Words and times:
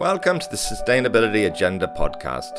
Welcome 0.00 0.38
to 0.38 0.48
the 0.48 0.56
Sustainability 0.56 1.48
Agenda 1.48 1.88
podcast. 1.88 2.52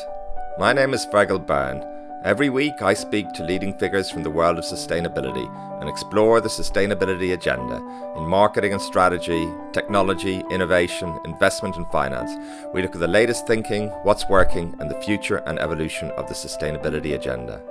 My 0.57 0.73
name 0.73 0.93
is 0.93 1.05
Fergal 1.05 1.47
Byrne. 1.47 1.85
Every 2.25 2.49
week, 2.49 2.81
I 2.81 2.93
speak 2.93 3.31
to 3.31 3.45
leading 3.45 3.77
figures 3.77 4.11
from 4.11 4.23
the 4.23 4.29
world 4.29 4.57
of 4.57 4.65
sustainability 4.65 5.47
and 5.79 5.89
explore 5.89 6.41
the 6.41 6.49
sustainability 6.49 7.31
agenda 7.31 7.77
in 8.17 8.27
marketing 8.27 8.73
and 8.73 8.81
strategy, 8.81 9.49
technology, 9.71 10.43
innovation, 10.51 11.17
investment, 11.23 11.77
and 11.77 11.87
finance. 11.93 12.29
We 12.73 12.81
look 12.81 12.95
at 12.95 12.99
the 12.99 13.07
latest 13.07 13.47
thinking, 13.47 13.87
what's 14.03 14.27
working, 14.27 14.75
and 14.81 14.91
the 14.91 14.99
future 14.99 15.37
and 15.37 15.59
evolution 15.59 16.11
of 16.11 16.27
the 16.27 16.33
sustainability 16.33 17.15
agenda. 17.15 17.61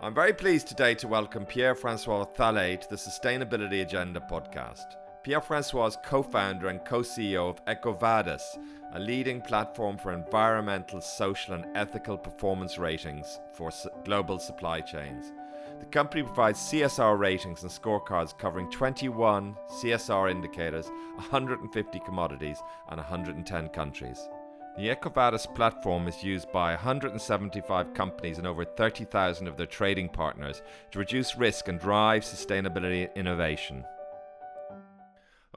I'm 0.00 0.14
very 0.14 0.32
pleased 0.32 0.68
today 0.68 0.94
to 0.94 1.08
welcome 1.08 1.44
Pierre 1.44 1.74
Francois 1.74 2.22
Thaler 2.22 2.76
to 2.76 2.88
the 2.88 2.94
Sustainability 2.94 3.82
Agenda 3.82 4.20
podcast. 4.20 4.94
Pierre 5.28 5.42
Francois 5.42 5.88
is 5.88 5.98
co 6.02 6.22
founder 6.22 6.68
and 6.68 6.82
co 6.86 7.00
CEO 7.00 7.50
of 7.50 7.62
EcoVadis, 7.66 8.58
a 8.94 8.98
leading 8.98 9.42
platform 9.42 9.98
for 9.98 10.10
environmental, 10.10 11.02
social, 11.02 11.52
and 11.52 11.66
ethical 11.76 12.16
performance 12.16 12.78
ratings 12.78 13.38
for 13.52 13.70
global 14.06 14.38
supply 14.38 14.80
chains. 14.80 15.34
The 15.80 15.84
company 15.84 16.22
provides 16.22 16.58
CSR 16.58 17.18
ratings 17.18 17.62
and 17.62 17.70
scorecards 17.70 18.38
covering 18.38 18.70
21 18.70 19.54
CSR 19.70 20.30
indicators, 20.30 20.86
150 21.16 22.00
commodities, 22.06 22.62
and 22.88 22.96
110 22.96 23.68
countries. 23.68 24.30
The 24.78 24.88
EcoVadis 24.88 25.54
platform 25.54 26.08
is 26.08 26.24
used 26.24 26.50
by 26.52 26.70
175 26.70 27.92
companies 27.92 28.38
and 28.38 28.46
over 28.46 28.64
30,000 28.64 29.46
of 29.46 29.58
their 29.58 29.66
trading 29.66 30.08
partners 30.08 30.62
to 30.90 30.98
reduce 30.98 31.36
risk 31.36 31.68
and 31.68 31.78
drive 31.78 32.22
sustainability 32.22 33.14
innovation. 33.14 33.84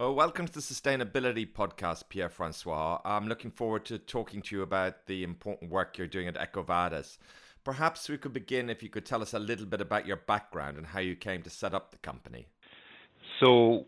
Welcome 0.09 0.47
to 0.47 0.53
the 0.53 0.61
Sustainability 0.61 1.47
Podcast, 1.47 2.09
Pierre 2.09 2.27
Francois. 2.27 2.99
I'm 3.05 3.27
looking 3.27 3.51
forward 3.51 3.85
to 3.85 3.99
talking 3.99 4.41
to 4.41 4.55
you 4.55 4.63
about 4.63 5.05
the 5.05 5.23
important 5.23 5.69
work 5.69 5.95
you're 5.95 6.07
doing 6.07 6.27
at 6.27 6.33
EcoVadis. 6.33 7.19
Perhaps 7.63 8.09
we 8.09 8.17
could 8.17 8.33
begin 8.33 8.71
if 8.71 8.81
you 8.81 8.89
could 8.89 9.05
tell 9.05 9.21
us 9.21 9.35
a 9.35 9.39
little 9.39 9.67
bit 9.67 9.79
about 9.79 10.07
your 10.07 10.17
background 10.17 10.77
and 10.77 10.87
how 10.87 10.99
you 11.01 11.15
came 11.15 11.43
to 11.43 11.51
set 11.51 11.75
up 11.75 11.91
the 11.91 11.99
company. 11.99 12.47
So, 13.39 13.85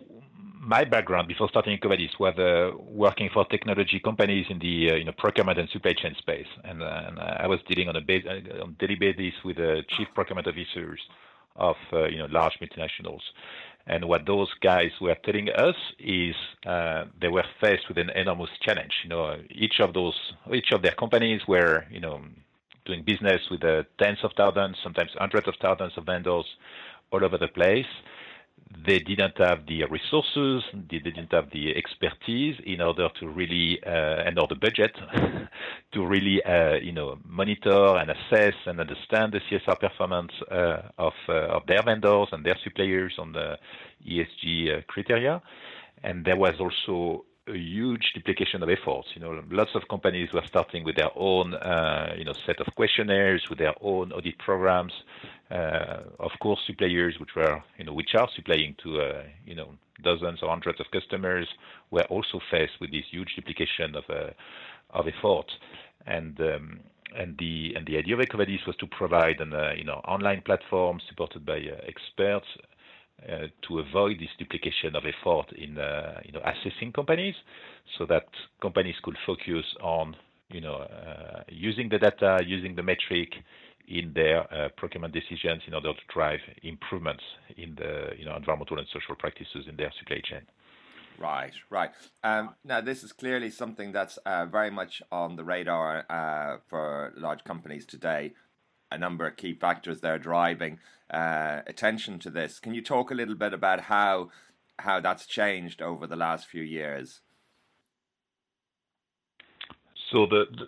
my 0.61 0.83
background 0.83 1.29
before 1.29 1.49
starting 1.49 1.79
EcoVadis 1.79 2.19
was 2.19 2.37
uh, 2.37 2.77
working 2.77 3.31
for 3.33 3.43
technology 3.45 3.99
companies 3.99 4.45
in 4.51 4.59
the 4.59 4.91
uh, 4.91 4.95
you 4.95 5.05
know, 5.05 5.13
procurement 5.17 5.57
and 5.57 5.67
supply 5.69 5.93
chain 5.93 6.13
space, 6.19 6.47
and, 6.63 6.83
uh, 6.83 7.05
and 7.07 7.19
I 7.19 7.47
was 7.47 7.59
dealing 7.67 7.89
on 7.89 7.95
a 7.95 7.99
uh, 7.99 8.61
on 8.63 8.75
daily 8.79 8.95
basis 8.95 9.33
with 9.43 9.57
the 9.57 9.81
chief 9.89 10.07
procurement 10.13 10.47
officers 10.47 10.99
of 11.55 11.75
uh, 11.91 12.05
you 12.05 12.17
know 12.17 12.27
large 12.29 12.53
multinationals. 12.61 13.21
And 13.85 14.07
what 14.07 14.25
those 14.25 14.49
guys 14.61 14.91
were 15.01 15.15
telling 15.25 15.49
us 15.49 15.75
is 15.99 16.35
uh, 16.65 17.05
they 17.19 17.27
were 17.27 17.43
faced 17.61 17.89
with 17.89 17.97
an 17.97 18.09
enormous 18.11 18.49
challenge. 18.61 18.93
You 19.03 19.09
know, 19.09 19.35
each 19.49 19.79
of 19.81 19.93
those, 19.93 20.17
each 20.53 20.71
of 20.71 20.81
their 20.81 20.93
companies 20.93 21.41
were, 21.47 21.85
you 21.91 21.99
know, 21.99 22.21
doing 22.85 23.03
business 23.03 23.41
with 23.51 23.63
uh, 23.63 23.83
tens 24.01 24.19
of 24.23 24.31
thousands, 24.37 24.77
sometimes 24.83 25.11
hundreds 25.17 25.47
of 25.47 25.55
thousands 25.61 25.93
of 25.97 26.05
vendors 26.05 26.45
all 27.11 27.23
over 27.23 27.37
the 27.37 27.47
place 27.49 27.85
they 28.85 28.99
didn't 28.99 29.37
have 29.37 29.65
the 29.67 29.83
resources, 29.85 30.63
they 30.89 30.99
didn't 30.99 31.31
have 31.31 31.49
the 31.51 31.75
expertise 31.75 32.55
in 32.65 32.81
order 32.81 33.09
to 33.19 33.27
really, 33.27 33.79
uh, 33.85 34.23
and 34.25 34.39
or 34.39 34.47
the 34.47 34.55
budget 34.55 34.91
to 35.93 36.05
really, 36.05 36.43
uh, 36.43 36.75
you 36.75 36.91
know, 36.91 37.17
monitor 37.25 37.97
and 37.97 38.09
assess 38.11 38.53
and 38.65 38.79
understand 38.79 39.33
the 39.33 39.39
CSR 39.49 39.79
performance 39.79 40.31
uh, 40.51 40.81
of 40.97 41.13
uh, 41.29 41.55
of 41.55 41.65
their 41.67 41.83
vendors 41.83 42.29
and 42.31 42.45
their 42.45 42.57
suppliers 42.63 43.13
on 43.19 43.31
the 43.33 43.57
ESG 44.07 44.77
uh, 44.77 44.81
criteria. 44.87 45.41
And 46.03 46.25
there 46.25 46.35
was 46.37 46.55
also 46.59 47.25
a 47.47 47.57
huge 47.57 48.13
duplication 48.13 48.63
of 48.63 48.69
efforts. 48.69 49.09
You 49.15 49.21
know, 49.21 49.43
lots 49.49 49.71
of 49.75 49.81
companies 49.89 50.29
were 50.33 50.43
starting 50.47 50.83
with 50.83 50.95
their 50.95 51.11
own, 51.15 51.53
uh, 51.53 52.13
you 52.17 52.23
know, 52.23 52.33
set 52.45 52.59
of 52.59 52.67
questionnaires, 52.75 53.43
with 53.49 53.59
their 53.59 53.73
own 53.81 54.11
audit 54.11 54.37
programs. 54.37 54.93
Uh, 55.51 56.03
of 56.19 56.31
course, 56.39 56.59
suppliers, 56.65 57.15
which 57.19 57.35
were, 57.35 57.61
you 57.77 57.85
know, 57.85 57.93
which 57.93 58.15
are 58.17 58.29
supplying 58.35 58.75
to, 58.81 59.01
uh, 59.01 59.23
you 59.45 59.55
know, 59.55 59.69
dozens 60.03 60.41
or 60.41 60.49
hundreds 60.49 60.79
of 60.79 60.87
customers, 60.91 61.47
were 61.91 62.03
also 62.03 62.39
faced 62.49 62.73
with 62.79 62.91
this 62.91 63.05
huge 63.11 63.35
duplication 63.35 63.95
of 63.95 64.03
uh, 64.09 64.31
of 64.91 65.05
effort. 65.07 65.51
And 66.07 66.39
um, 66.39 66.79
and 67.15 67.37
the 67.37 67.73
and 67.75 67.85
the 67.85 67.97
idea 67.97 68.15
of 68.15 68.21
EcoVadis 68.21 68.65
was 68.65 68.75
to 68.77 68.87
provide 68.87 69.39
an, 69.39 69.53
uh, 69.53 69.73
you 69.77 69.83
know, 69.83 70.01
online 70.05 70.41
platform 70.41 70.99
supported 71.07 71.45
by 71.45 71.57
uh, 71.57 71.75
experts 71.87 72.47
uh, 73.29 73.47
to 73.67 73.79
avoid 73.79 74.19
this 74.19 74.29
duplication 74.37 74.95
of 74.95 75.03
effort 75.05 75.51
in 75.57 75.77
uh, 75.77 76.19
you 76.25 76.31
know 76.31 76.41
assessing 76.41 76.91
companies, 76.91 77.35
so 77.97 78.05
that 78.05 78.25
companies 78.61 78.95
could 79.03 79.17
focus 79.25 79.65
on 79.81 80.15
you 80.49 80.61
know 80.61 80.75
uh, 80.75 81.43
using 81.49 81.89
the 81.89 81.99
data, 81.99 82.39
using 82.45 82.75
the 82.75 82.83
metric 82.83 83.33
in 83.87 84.13
their 84.13 84.69
procurement 84.77 85.13
decisions 85.13 85.61
in 85.67 85.73
order 85.73 85.93
to 85.93 85.99
drive 86.13 86.39
improvements 86.63 87.23
in 87.57 87.75
the 87.75 88.11
you 88.17 88.25
know 88.25 88.35
environmental 88.35 88.77
and 88.77 88.87
social 88.93 89.15
practices 89.15 89.65
in 89.67 89.75
their 89.75 89.91
supply 89.99 90.21
chain. 90.23 90.41
Right, 91.17 91.53
right. 91.69 91.91
Um, 92.23 92.55
now, 92.63 92.81
this 92.81 93.03
is 93.03 93.11
clearly 93.11 93.49
something 93.49 93.91
that's 93.91 94.17
uh, 94.17 94.45
very 94.45 94.71
much 94.71 95.01
on 95.11 95.35
the 95.35 95.43
radar 95.43 96.05
uh, 96.09 96.57
for 96.67 97.13
large 97.17 97.43
companies 97.43 97.85
today 97.85 98.33
a 98.93 98.97
number 98.97 99.25
of 99.27 99.35
key 99.35 99.53
factors 99.53 100.01
there 100.01 100.19
driving 100.19 100.79
uh, 101.09 101.61
attention 101.67 102.19
to 102.19 102.29
this. 102.29 102.59
Can 102.59 102.73
you 102.73 102.81
talk 102.81 103.11
a 103.11 103.15
little 103.15 103.35
bit 103.35 103.53
about 103.53 103.81
how 103.81 104.29
how 104.79 104.99
that's 104.99 105.25
changed 105.25 105.81
over 105.81 106.07
the 106.07 106.15
last 106.15 106.47
few 106.47 106.63
years? 106.63 107.21
So 110.11 110.25
the, 110.25 110.45
the 110.51 110.65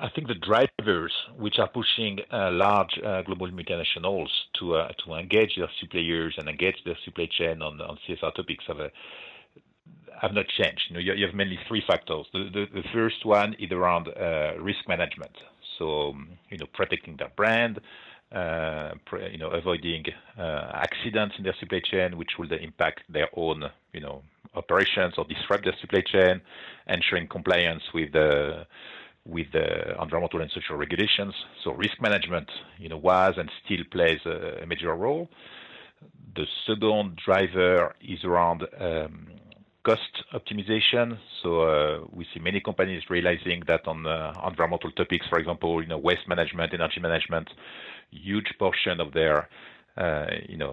I 0.00 0.08
think 0.14 0.26
the 0.26 0.34
drivers 0.34 1.12
which 1.36 1.58
are 1.58 1.68
pushing 1.68 2.18
uh, 2.32 2.50
large 2.50 2.98
uh, 3.04 3.22
global 3.22 3.48
multinationals 3.50 4.30
to 4.58 4.76
uh, 4.76 4.88
to 5.04 5.14
engage 5.14 5.56
their 5.56 5.70
suppliers 5.80 6.34
and 6.38 6.48
engage 6.48 6.76
their 6.84 6.98
supply 7.04 7.28
chain 7.38 7.62
on 7.62 7.80
on 7.80 7.98
CSR 8.08 8.34
topics 8.34 8.64
have 8.66 8.80
a, 8.80 8.90
have 10.20 10.32
not 10.32 10.46
changed. 10.48 10.82
You 10.88 10.94
know, 10.94 11.00
you, 11.00 11.12
you 11.14 11.26
have 11.26 11.34
mainly 11.34 11.58
three 11.68 11.82
factors. 11.86 12.26
The, 12.32 12.48
the, 12.52 12.66
the 12.72 12.88
first 12.92 13.24
one 13.24 13.54
is 13.58 13.70
around 13.70 14.08
uh, 14.08 14.54
risk 14.60 14.88
management. 14.88 15.36
So, 15.78 16.14
you 16.50 16.58
know, 16.58 16.66
protecting 16.72 17.16
their 17.16 17.30
brand, 17.36 17.80
uh, 18.32 18.92
you 19.30 19.38
know, 19.38 19.50
avoiding 19.50 20.04
uh, 20.38 20.70
accidents 20.74 21.34
in 21.38 21.44
their 21.44 21.54
supply 21.60 21.80
chain, 21.80 22.16
which 22.16 22.30
would 22.38 22.52
impact 22.52 23.00
their 23.08 23.28
own, 23.36 23.64
you 23.92 24.00
know, 24.00 24.22
operations 24.54 25.14
or 25.18 25.24
disrupt 25.24 25.64
their 25.64 25.76
supply 25.80 26.00
chain, 26.00 26.40
ensuring 26.86 27.28
compliance 27.28 27.82
with 27.94 28.12
the 28.12 28.66
with 29.24 29.46
the 29.52 29.92
environmental 30.02 30.40
and 30.40 30.50
social 30.50 30.76
regulations. 30.76 31.32
So 31.62 31.72
risk 31.72 32.00
management, 32.00 32.50
you 32.78 32.88
know, 32.88 32.96
was 32.96 33.34
and 33.36 33.48
still 33.64 33.84
plays 33.90 34.18
a, 34.26 34.66
major 34.66 34.92
role. 34.94 35.28
The 36.34 36.46
second 36.66 37.20
driver 37.24 37.94
is 38.00 38.24
around 38.24 38.66
um, 38.80 39.28
cost 39.84 40.24
optimization. 40.32 41.18
So 41.42 41.62
uh, 41.62 42.04
we 42.10 42.26
see 42.32 42.40
many 42.40 42.60
companies 42.60 43.02
realizing 43.10 43.62
that 43.66 43.86
on 43.86 44.06
uh, 44.06 44.32
environmental 44.46 44.90
topics, 44.92 45.26
for 45.28 45.38
example, 45.38 45.82
you 45.82 45.88
know, 45.88 45.98
waste 45.98 46.28
management, 46.28 46.72
energy 46.72 47.00
management, 47.00 47.48
huge 48.10 48.52
portion 48.58 49.00
of 49.00 49.12
their, 49.12 49.48
uh, 49.96 50.26
you 50.48 50.56
know, 50.56 50.72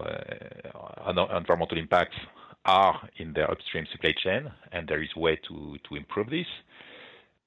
environmental 1.08 1.78
impacts 1.78 2.16
are 2.64 3.08
in 3.16 3.32
their 3.32 3.50
upstream 3.50 3.86
supply 3.90 4.12
chain, 4.22 4.50
and 4.72 4.86
there 4.88 5.02
is 5.02 5.14
way 5.16 5.36
to 5.48 5.76
to 5.88 5.96
improve 5.96 6.30
this. 6.30 6.46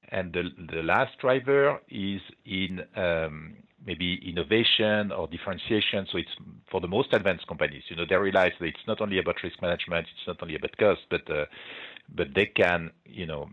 And 0.10 0.34
the 0.34 0.44
the 0.72 0.84
last 0.84 1.18
driver 1.20 1.80
is 1.90 2.22
in 2.46 2.82
um, 2.96 3.56
maybe 3.86 4.20
innovation 4.28 5.12
or 5.12 5.28
differentiation. 5.28 6.08
So 6.12 6.18
it's 6.18 6.36
for 6.72 6.82
the 6.82 6.88
most 6.88 7.14
advanced 7.14 7.48
companies, 7.48 7.84
you 7.90 7.96
know, 7.96 8.06
they 8.10 8.16
realize 8.16 8.52
that 8.60 8.66
it's 8.66 8.88
not 8.88 9.02
only 9.02 9.20
about 9.20 9.36
risk 9.44 9.62
management, 9.62 10.08
it's 10.08 10.28
not 10.28 10.42
only 10.42 10.56
about 10.56 10.76
cost, 10.78 11.02
but 11.10 11.30
uh, 11.30 11.46
but 12.16 12.28
they 12.36 12.46
can, 12.46 12.92
you 13.06 13.26
know, 13.26 13.50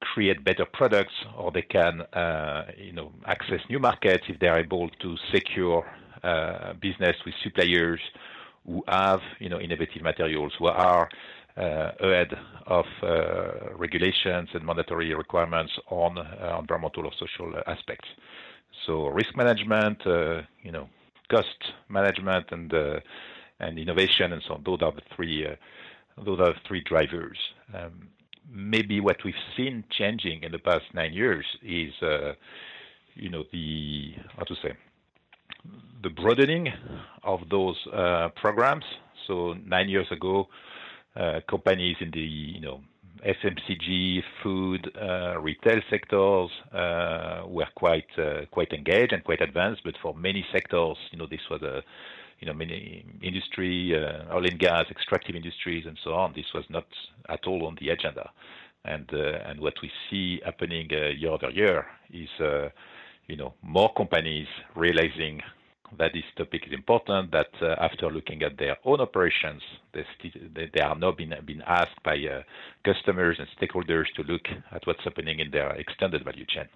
create 0.00 0.44
better 0.44 0.64
products 0.72 1.14
or 1.36 1.50
they 1.50 1.62
can, 1.62 2.02
uh, 2.12 2.66
you 2.76 2.92
know, 2.92 3.12
access 3.26 3.60
new 3.68 3.78
markets 3.78 4.24
if 4.28 4.38
they 4.40 4.46
are 4.48 4.58
able 4.60 4.88
to 5.00 5.16
secure 5.32 5.84
uh, 6.22 6.72
business 6.74 7.16
with 7.24 7.34
suppliers 7.42 8.00
who 8.66 8.82
have, 8.88 9.20
you 9.38 9.48
know, 9.48 9.60
innovative 9.60 10.02
materials, 10.02 10.52
who 10.58 10.66
are 10.66 11.08
uh, 11.56 11.90
ahead 12.00 12.32
of 12.66 12.84
uh, 13.02 13.74
regulations 13.76 14.48
and 14.52 14.64
mandatory 14.64 15.12
requirements 15.14 15.72
on 15.90 16.18
uh, 16.18 16.56
environmental 16.60 17.06
or 17.06 17.12
social 17.18 17.52
aspects. 17.66 18.08
So 18.86 19.06
risk 19.08 19.36
management, 19.36 20.06
uh, 20.06 20.42
you 20.62 20.72
know, 20.72 20.88
cost 21.30 21.72
management, 21.88 22.46
and 22.50 22.72
uh, 22.72 23.00
and 23.60 23.78
innovation, 23.78 24.32
and 24.32 24.42
so 24.46 24.54
on. 24.54 24.62
Those 24.64 24.80
are 24.82 24.92
the 24.92 25.02
three 25.14 25.46
uh, 25.46 25.56
those 26.24 26.40
are 26.40 26.52
the 26.52 26.60
three 26.66 26.82
drivers. 26.82 27.38
Um, 27.74 28.08
maybe 28.50 29.00
what 29.00 29.16
we've 29.24 29.34
seen 29.56 29.84
changing 29.90 30.42
in 30.42 30.52
the 30.52 30.58
past 30.58 30.84
nine 30.94 31.12
years 31.12 31.44
is, 31.62 31.92
you 33.14 33.28
know, 33.28 33.44
the 33.52 34.14
how 34.36 34.44
to 34.44 34.54
say, 34.62 34.72
the 36.02 36.10
broadening 36.10 36.68
of 37.22 37.40
those 37.50 37.76
programs. 38.36 38.84
So 39.26 39.54
nine 39.66 39.88
years 39.88 40.06
ago, 40.10 40.48
companies 41.48 41.96
in 42.00 42.10
the 42.10 42.20
you 42.20 42.60
know 42.60 42.80
FMCG, 43.24 44.22
food, 44.42 44.90
uh, 45.00 45.38
retail 45.40 45.80
sectors 45.90 46.50
uh, 46.72 47.42
were 47.46 47.68
quite 47.74 48.06
uh, 48.18 48.46
quite 48.50 48.72
engaged 48.72 49.12
and 49.12 49.24
quite 49.24 49.40
advanced. 49.40 49.82
But 49.84 49.94
for 50.02 50.14
many 50.14 50.44
sectors, 50.52 50.96
you 51.10 51.18
know, 51.18 51.26
this 51.26 51.40
was 51.50 51.62
a 51.62 51.82
you 52.40 52.46
know, 52.46 52.52
many 52.54 53.04
industry, 53.20 53.92
oil 54.32 54.46
and 54.46 54.60
gas, 54.60 54.84
extractive 54.92 55.34
industries, 55.34 55.86
and 55.86 55.98
so 56.04 56.14
on. 56.14 56.32
This 56.36 56.46
was 56.54 56.64
not 56.68 56.86
at 57.28 57.48
all 57.48 57.66
on 57.66 57.76
the 57.80 57.88
agenda. 57.88 58.30
And 58.84 59.10
and 59.12 59.60
what 59.60 59.74
we 59.82 59.90
see 60.08 60.40
happening 60.44 60.88
uh, 60.92 61.08
year 61.08 61.30
over 61.30 61.50
year 61.50 61.86
is, 62.12 62.28
you 63.26 63.36
know, 63.36 63.54
more 63.62 63.92
companies 63.94 64.46
realizing 64.76 65.42
that 65.96 66.12
this 66.12 66.24
topic 66.36 66.62
is 66.66 66.72
important. 66.72 67.30
That 67.32 67.50
uh, 67.62 67.76
after 67.80 68.10
looking 68.10 68.42
at 68.42 68.58
their 68.58 68.76
own 68.84 69.00
operations, 69.00 69.62
they, 69.92 70.04
they 70.74 70.80
are 70.80 70.94
now 70.94 71.12
being 71.12 71.32
been 71.44 71.62
asked 71.66 72.02
by 72.04 72.16
uh, 72.16 72.42
customers 72.84 73.38
and 73.38 73.48
stakeholders 73.58 74.06
to 74.16 74.22
look 74.22 74.46
at 74.72 74.86
what's 74.86 75.04
happening 75.04 75.40
in 75.40 75.50
their 75.50 75.70
extended 75.72 76.24
value 76.24 76.46
chain. 76.46 76.68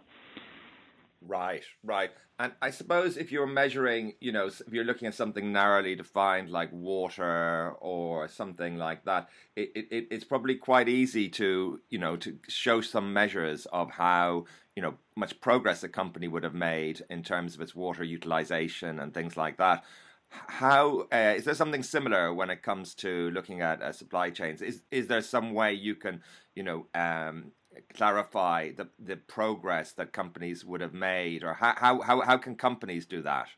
Right, 1.26 1.64
right. 1.84 2.10
And 2.38 2.52
I 2.60 2.70
suppose 2.70 3.16
if 3.16 3.30
you're 3.30 3.46
measuring, 3.46 4.14
you 4.20 4.32
know, 4.32 4.46
if 4.46 4.72
you're 4.72 4.84
looking 4.84 5.06
at 5.06 5.14
something 5.14 5.52
narrowly 5.52 5.94
defined 5.94 6.50
like 6.50 6.72
water 6.72 7.74
or 7.78 8.26
something 8.26 8.76
like 8.76 9.04
that, 9.04 9.28
it, 9.54 9.70
it, 9.74 10.08
it's 10.10 10.24
probably 10.24 10.56
quite 10.56 10.88
easy 10.88 11.28
to, 11.28 11.80
you 11.88 11.98
know, 11.98 12.16
to 12.16 12.38
show 12.48 12.80
some 12.80 13.12
measures 13.12 13.66
of 13.66 13.92
how, 13.92 14.46
you 14.76 14.82
know, 14.82 14.94
much 15.16 15.40
progress 15.40 15.82
a 15.82 15.88
company 15.88 16.28
would 16.28 16.44
have 16.44 16.54
made 16.54 17.02
in 17.10 17.22
terms 17.22 17.54
of 17.54 17.60
its 17.60 17.74
water 17.74 18.04
utilization 18.04 18.98
and 18.98 19.12
things 19.12 19.36
like 19.36 19.58
that. 19.58 19.84
How 20.28 21.08
uh, 21.12 21.34
is 21.36 21.44
there 21.44 21.54
something 21.54 21.82
similar 21.82 22.32
when 22.32 22.48
it 22.48 22.62
comes 22.62 22.94
to 22.96 23.30
looking 23.32 23.60
at 23.60 23.82
uh, 23.82 23.92
supply 23.92 24.30
chains? 24.30 24.62
Is 24.62 24.82
is 24.90 25.06
there 25.06 25.20
some 25.20 25.52
way 25.52 25.74
you 25.74 25.94
can, 25.94 26.22
you 26.54 26.62
know, 26.62 26.86
um, 26.94 27.52
clarify 27.92 28.72
the 28.72 28.88
the 28.98 29.16
progress 29.16 29.92
that 29.92 30.12
companies 30.12 30.64
would 30.64 30.80
have 30.80 30.94
made, 30.94 31.44
or 31.44 31.52
how 31.54 31.74
how 31.76 32.00
how, 32.00 32.20
how 32.22 32.38
can 32.38 32.56
companies 32.56 33.04
do 33.04 33.20
that? 33.22 33.48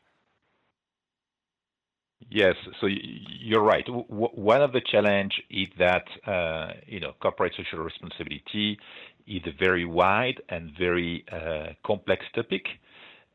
Yes, 2.29 2.55
so 2.81 2.87
you're 2.87 3.63
right. 3.63 3.85
One 3.87 4.61
of 4.61 4.73
the 4.73 4.81
challenge 4.81 5.41
is 5.49 5.67
that 5.77 6.05
uh, 6.25 6.73
you 6.87 6.99
know 6.99 7.13
corporate 7.21 7.53
social 7.55 7.79
responsibility 7.79 8.79
is 9.27 9.41
a 9.45 9.51
very 9.59 9.85
wide 9.85 10.41
and 10.49 10.71
very 10.77 11.25
uh, 11.31 11.73
complex 11.85 12.25
topic, 12.33 12.65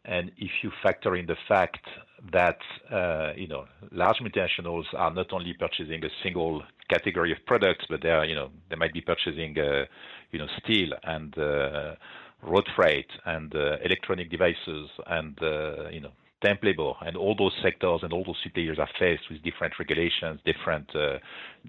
and 0.05 0.31
if 0.39 0.51
you 0.63 0.71
factor 0.83 1.17
in 1.17 1.27
the 1.27 1.37
fact 1.49 1.85
that 2.33 2.59
uh, 2.93 3.33
you 3.37 3.49
know 3.49 3.65
large 3.93 4.19
multinationals 4.19 4.85
are 4.97 5.13
not 5.13 5.33
only 5.33 5.53
purchasing 5.55 6.05
a 6.05 6.09
single 6.23 6.63
category 6.89 7.33
of 7.33 7.39
products, 7.47 7.85
but 7.89 8.03
they 8.03 8.11
are 8.11 8.25
you 8.25 8.35
know 8.35 8.51
they 8.69 8.77
might 8.77 8.93
be 8.93 9.01
purchasing 9.01 9.59
uh, 9.59 9.85
you 10.33 10.39
know 10.39 10.47
steel 10.63 10.91
and 11.05 11.37
uh, 11.39 11.95
road 12.43 12.67
freight 12.77 13.09
and 13.27 13.55
uh, 13.55 13.77
electronic 13.85 14.31
devices 14.31 14.89
and 15.07 15.39
uh, 15.43 15.89
you 15.91 16.01
know 16.01 16.13
temp 16.43 16.63
labor. 16.63 16.93
And 17.03 17.17
all 17.17 17.35
those 17.37 17.53
sectors 17.63 18.01
and 18.03 18.13
all 18.13 18.25
those 18.25 18.39
suppliers 18.43 18.79
are 18.79 18.89
faced 18.99 19.25
with 19.31 19.43
different 19.43 19.75
regulations, 19.79 20.41
different 20.45 20.91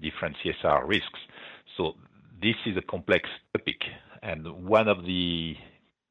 different 0.00 0.36
CSR 0.44 0.86
risks. 0.86 1.20
So 1.76 1.94
this 2.42 2.56
is 2.66 2.76
a 2.76 2.82
complex 2.82 3.28
topic, 3.56 3.80
and 4.22 4.66
one 4.66 4.88
of 4.88 5.04
the 5.04 5.56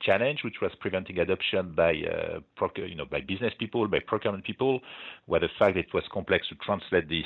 challenge 0.01 0.39
which 0.43 0.55
was 0.61 0.71
preventing 0.79 1.19
adoption 1.19 1.73
by 1.75 1.91
uh, 1.91 2.39
you 2.75 2.95
know 2.95 3.05
by 3.05 3.21
business 3.21 3.53
people, 3.59 3.87
by 3.87 3.99
procurement 3.99 4.43
people, 4.43 4.81
were 5.27 5.39
the 5.39 5.49
fact 5.59 5.77
it 5.77 5.93
was 5.93 6.03
complex 6.11 6.47
to 6.49 6.55
translate 6.55 7.07
this 7.07 7.25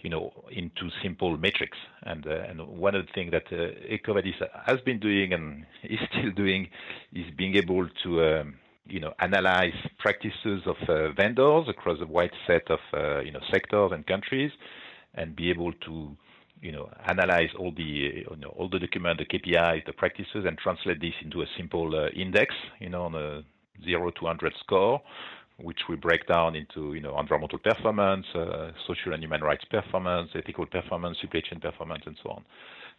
you 0.00 0.10
know, 0.10 0.32
into 0.50 0.90
simple 1.02 1.36
metrics. 1.36 1.76
And 2.02 2.26
uh, 2.26 2.44
and 2.48 2.66
one 2.66 2.94
of 2.94 3.06
the 3.06 3.12
things 3.12 3.32
that 3.32 3.46
uh, 3.50 3.74
EcoVadis 3.90 4.34
has 4.66 4.80
been 4.84 5.00
doing 5.00 5.32
and 5.32 5.66
is 5.82 5.98
still 6.10 6.30
doing 6.30 6.68
is 7.12 7.26
being 7.36 7.56
able 7.56 7.88
to 8.04 8.24
um, 8.24 8.54
you 8.86 9.00
know 9.00 9.12
analyze 9.18 9.74
practices 9.98 10.62
of 10.66 10.76
uh, 10.88 11.12
vendors 11.12 11.66
across 11.68 11.98
a 12.00 12.06
wide 12.06 12.30
set 12.46 12.70
of 12.70 12.78
uh, 12.94 13.20
you 13.20 13.32
know 13.32 13.40
sectors 13.52 13.90
and 13.92 14.06
countries, 14.06 14.52
and 15.14 15.34
be 15.34 15.50
able 15.50 15.72
to 15.72 16.16
you 16.60 16.72
know 16.72 16.90
analyze 17.08 17.50
all 17.58 17.72
the 17.76 17.82
you 17.82 18.36
know 18.38 18.54
all 18.56 18.68
the 18.68 18.78
document, 18.78 19.18
the 19.18 19.26
KPIs, 19.26 19.86
the 19.86 19.92
practices, 19.92 20.44
and 20.46 20.56
translate 20.58 21.00
this 21.00 21.14
into 21.22 21.42
a 21.42 21.46
simple 21.56 21.94
uh, 21.94 22.08
index, 22.10 22.54
you 22.80 22.88
know, 22.88 23.04
on 23.04 23.14
a 23.14 23.42
zero 23.84 24.10
to 24.10 24.24
100 24.24 24.52
score 24.60 25.00
which 25.60 25.80
we 25.88 25.96
break 25.96 26.26
down 26.26 26.54
into 26.54 26.94
you 26.94 27.00
know 27.00 27.18
environmental 27.18 27.58
performance, 27.58 28.26
uh, 28.34 28.70
social 28.86 29.12
and 29.12 29.22
human 29.22 29.40
rights 29.40 29.64
performance, 29.64 30.30
ethical 30.34 30.66
performance, 30.66 31.18
supply 31.20 31.40
chain 31.40 31.60
performance, 31.60 32.02
and 32.06 32.16
so 32.22 32.30
on. 32.30 32.44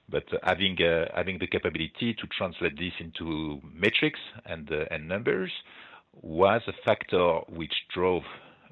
But 0.10 0.26
uh, 0.34 0.38
having 0.44 0.78
uh, 0.82 1.06
having 1.16 1.40
the 1.40 1.48
capability 1.48 2.14
to 2.14 2.28
translate 2.38 2.78
this 2.78 2.94
into 3.00 3.62
metrics 3.74 4.20
and 4.46 4.70
uh, 4.72 4.86
and 4.92 5.08
numbers 5.08 5.52
was 6.22 6.62
a 6.68 6.74
factor 6.86 7.40
which 7.48 7.74
drove 7.94 8.24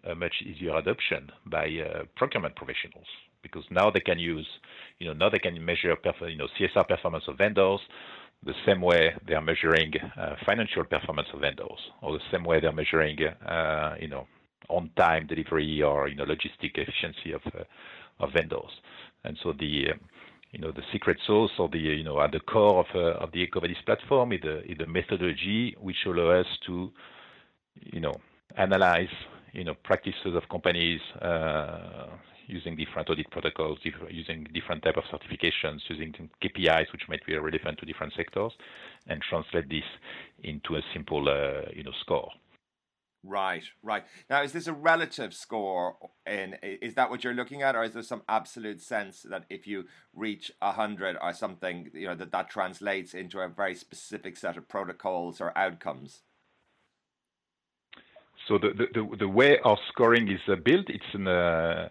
a 0.04 0.16
much 0.16 0.36
easier 0.46 0.76
adoption 0.76 1.32
by 1.46 1.68
uh, 1.68 2.04
procurement 2.16 2.56
professionals 2.56 3.08
because 3.52 3.66
now 3.72 3.90
they 3.90 4.00
can 4.00 4.20
use 4.20 4.48
you 5.00 5.08
know 5.08 5.14
now 5.14 5.30
they 5.30 5.40
can 5.40 5.54
measure 5.64 5.96
you 6.22 6.38
know 6.38 6.48
CSR 6.60 6.88
performance 6.88 7.26
of 7.28 7.38
vendors 7.38 7.82
the 8.46 8.54
same 8.66 8.82
way 8.82 9.14
they 9.28 9.34
are 9.34 9.42
measuring 9.42 9.94
uh, 10.18 10.36
financial 10.46 10.84
performance 10.84 11.28
of 11.34 11.42
vendors, 11.42 11.80
or 12.02 12.14
the 12.18 12.24
same 12.32 12.44
way 12.44 12.60
they're 12.60 12.72
measuring, 12.72 13.18
uh, 13.26 13.96
you 14.00 14.08
know, 14.08 14.28
on-time 14.70 15.28
delivery 15.28 15.82
or 15.82 16.08
you 16.08 16.16
know 16.16 16.26
logistic 16.26 16.72
efficiency 16.76 17.32
of 17.34 17.42
uh, 17.48 17.64
of 18.20 18.32
vendors. 18.34 18.72
And 19.24 19.38
so 19.42 19.54
the 19.54 19.88
you 20.52 20.60
know 20.60 20.72
the 20.72 20.84
secret 20.92 21.18
sauce 21.26 21.52
or 21.58 21.70
the 21.70 21.80
you 21.80 22.04
know 22.04 22.22
at 22.22 22.32
the 22.32 22.40
core 22.40 22.80
of 22.80 22.96
uh, 22.96 23.24
of 23.24 23.32
the 23.32 23.46
EcoVadis 23.48 23.84
platform 23.86 24.34
is 24.34 24.42
the 24.42 24.60
is 24.72 24.78
the 24.78 24.88
methodology 24.88 25.76
which 25.80 25.98
allows 26.06 26.46
us 26.46 26.52
to 26.68 26.92
you 27.76 28.00
know 28.00 28.14
analyze 28.58 29.14
you 29.54 29.64
know 29.64 29.74
practices 29.84 30.36
of 30.36 30.48
companies 30.50 31.02
uh, 31.22 32.08
using 32.48 32.76
different 32.76 33.10
audit 33.10 33.30
protocols, 33.30 33.80
using 34.10 34.48
different 34.54 34.84
type 34.84 34.98
of 34.98 35.04
certifications, 35.06 35.80
using 35.90 36.14
KPIs 36.44 36.92
which 36.92 37.04
might 37.08 37.26
be 37.26 37.36
relevant 37.38 37.78
to 37.80 37.86
different 37.86 38.14
sectors, 38.16 38.54
and 39.08 39.22
translate 39.22 39.70
this 39.70 39.84
into 40.44 40.76
a 40.76 40.82
simple, 40.94 41.28
uh, 41.30 41.70
you 41.74 41.84
know, 41.84 41.92
score. 42.02 42.30
Right, 43.24 43.64
right. 43.84 44.06
Now, 44.30 44.42
is 44.44 44.54
this 44.54 44.68
a 44.68 44.74
relative 44.74 45.34
score? 45.34 45.98
In 46.26 46.56
is 46.62 46.94
that 46.94 47.10
what 47.10 47.24
you're 47.24 47.34
looking 47.34 47.62
at, 47.62 47.76
or 47.76 47.84
is 47.84 47.94
there 47.94 48.04
some 48.04 48.22
absolute 48.30 48.82
sense 48.82 49.24
that 49.24 49.46
if 49.50 49.68
you 49.68 49.86
reach 50.14 50.52
a 50.62 50.72
hundred 50.72 51.18
or 51.22 51.34
something, 51.34 51.90
you 51.94 52.08
know, 52.08 52.16
that 52.16 52.32
that 52.32 52.50
translates 52.50 53.14
into 53.14 53.40
a 53.40 53.50
very 53.50 53.76
specific 53.76 54.38
set 54.38 54.56
of 54.56 54.70
protocols 54.70 55.42
or 55.42 55.58
outcomes? 55.58 56.22
So 58.48 58.58
the 58.58 58.70
the, 58.94 59.18
the 59.18 59.28
way 59.28 59.58
our 59.66 59.78
scoring 59.90 60.30
is 60.30 60.40
uh, 60.48 60.56
built, 60.56 60.86
it's 60.88 61.14
an 61.14 61.28
uh, 61.28 61.90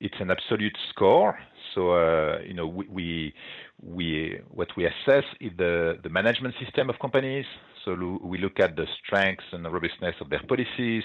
it's 0.00 0.14
an 0.20 0.30
absolute 0.30 0.76
score. 0.90 1.38
So 1.74 1.92
uh, 1.92 2.38
you 2.46 2.54
know 2.54 2.66
we, 2.66 2.86
we, 2.88 3.34
we 3.82 4.40
what 4.50 4.68
we 4.76 4.86
assess 4.86 5.24
is 5.40 5.52
the 5.56 5.98
the 6.02 6.08
management 6.08 6.54
system 6.64 6.90
of 6.90 6.98
companies. 6.98 7.44
So 7.84 8.18
we 8.22 8.38
look 8.38 8.58
at 8.58 8.74
the 8.74 8.86
strengths 9.04 9.44
and 9.52 9.64
the 9.64 9.70
robustness 9.70 10.14
of 10.20 10.28
their 10.28 10.42
policies. 10.48 11.04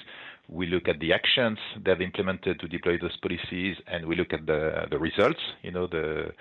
We 0.50 0.65
look 0.65 0.88
at 0.88 1.00
the 1.00 1.13
actions 1.13 1.60
they've 1.86 2.01
implemented 2.01 2.60
to 2.60 2.67
deploy 2.67 2.98
those 2.98 3.15
policies, 3.17 3.77
and 3.88 4.05
we 4.05 4.15
look 4.15 4.33
at 4.33 4.45
the 4.45 4.88
the 4.89 4.98
results. 4.98 5.39
You 5.62 5.71
know 5.71 5.88
the 5.88 6.31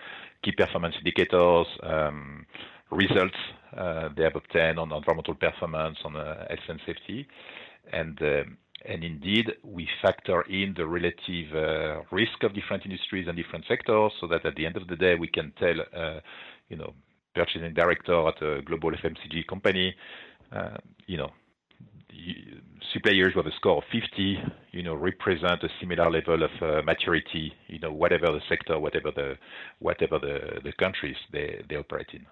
key 0.43 0.53
performance 0.53 0.95
indicators. 0.99 1.67
Um, 1.83 2.47
results 2.91 3.37
uh, 3.77 4.09
they 4.17 4.25
have 4.25 4.37
obtained 4.37 4.79
on 4.79 4.93
environmental 4.93 5.35
performance, 5.35 5.99
on 6.05 6.17
uh, 6.17 6.47
health 6.49 6.69
and 6.69 6.81
safety, 6.87 7.27
and 7.93 8.21
um, 8.23 8.57
and 8.85 9.05
indeed, 9.05 9.53
we 9.63 9.89
factor 10.01 10.43
in 10.43 10.75
the 10.77 10.87
relative 10.87 11.55
uh, 11.55 12.03
risk 12.11 12.43
of 12.43 12.55
different 12.55 12.85
industries 12.85 13.29
and 13.29 13.37
different 13.37 13.65
sectors 13.69 14.13
so 14.21 14.27
that 14.27 14.47
at 14.47 14.55
the 14.55 14.67
end 14.67 14.77
of 14.77 14.87
the 14.89 14.97
day, 14.97 15.15
we 15.15 15.29
can 15.29 15.53
tell, 15.59 15.81
uh, 15.95 16.21
you 16.69 16.77
know, 16.77 16.95
purchasing 17.35 17.75
director 17.75 18.29
at 18.29 18.43
a 18.43 18.63
global 18.63 18.91
FMCG 18.91 19.47
company, 19.47 19.95
uh, 20.53 20.79
you 21.07 21.17
know, 21.19 21.31
suppliers 22.93 23.35
with 23.35 23.47
a 23.47 23.53
score 23.57 23.79
of 23.79 23.85
50, 23.93 24.39
you 24.73 24.83
know, 24.83 24.95
represent 24.95 25.63
a 25.63 25.69
similar 25.81 26.11
level 26.11 26.43
of 26.43 26.51
uh, 26.61 26.83
maturity, 26.83 27.53
you 27.69 27.79
know, 27.79 27.93
whatever 27.93 28.27
the 28.27 28.41
sector, 28.49 28.79
whatever 28.79 29.11
the 29.15 29.37
whatever 29.79 30.19
the, 30.19 30.61
the 30.65 30.73
countries 30.73 31.17
they, 31.33 31.63
they 31.69 31.77
operate 31.77 32.09
in. 32.13 32.27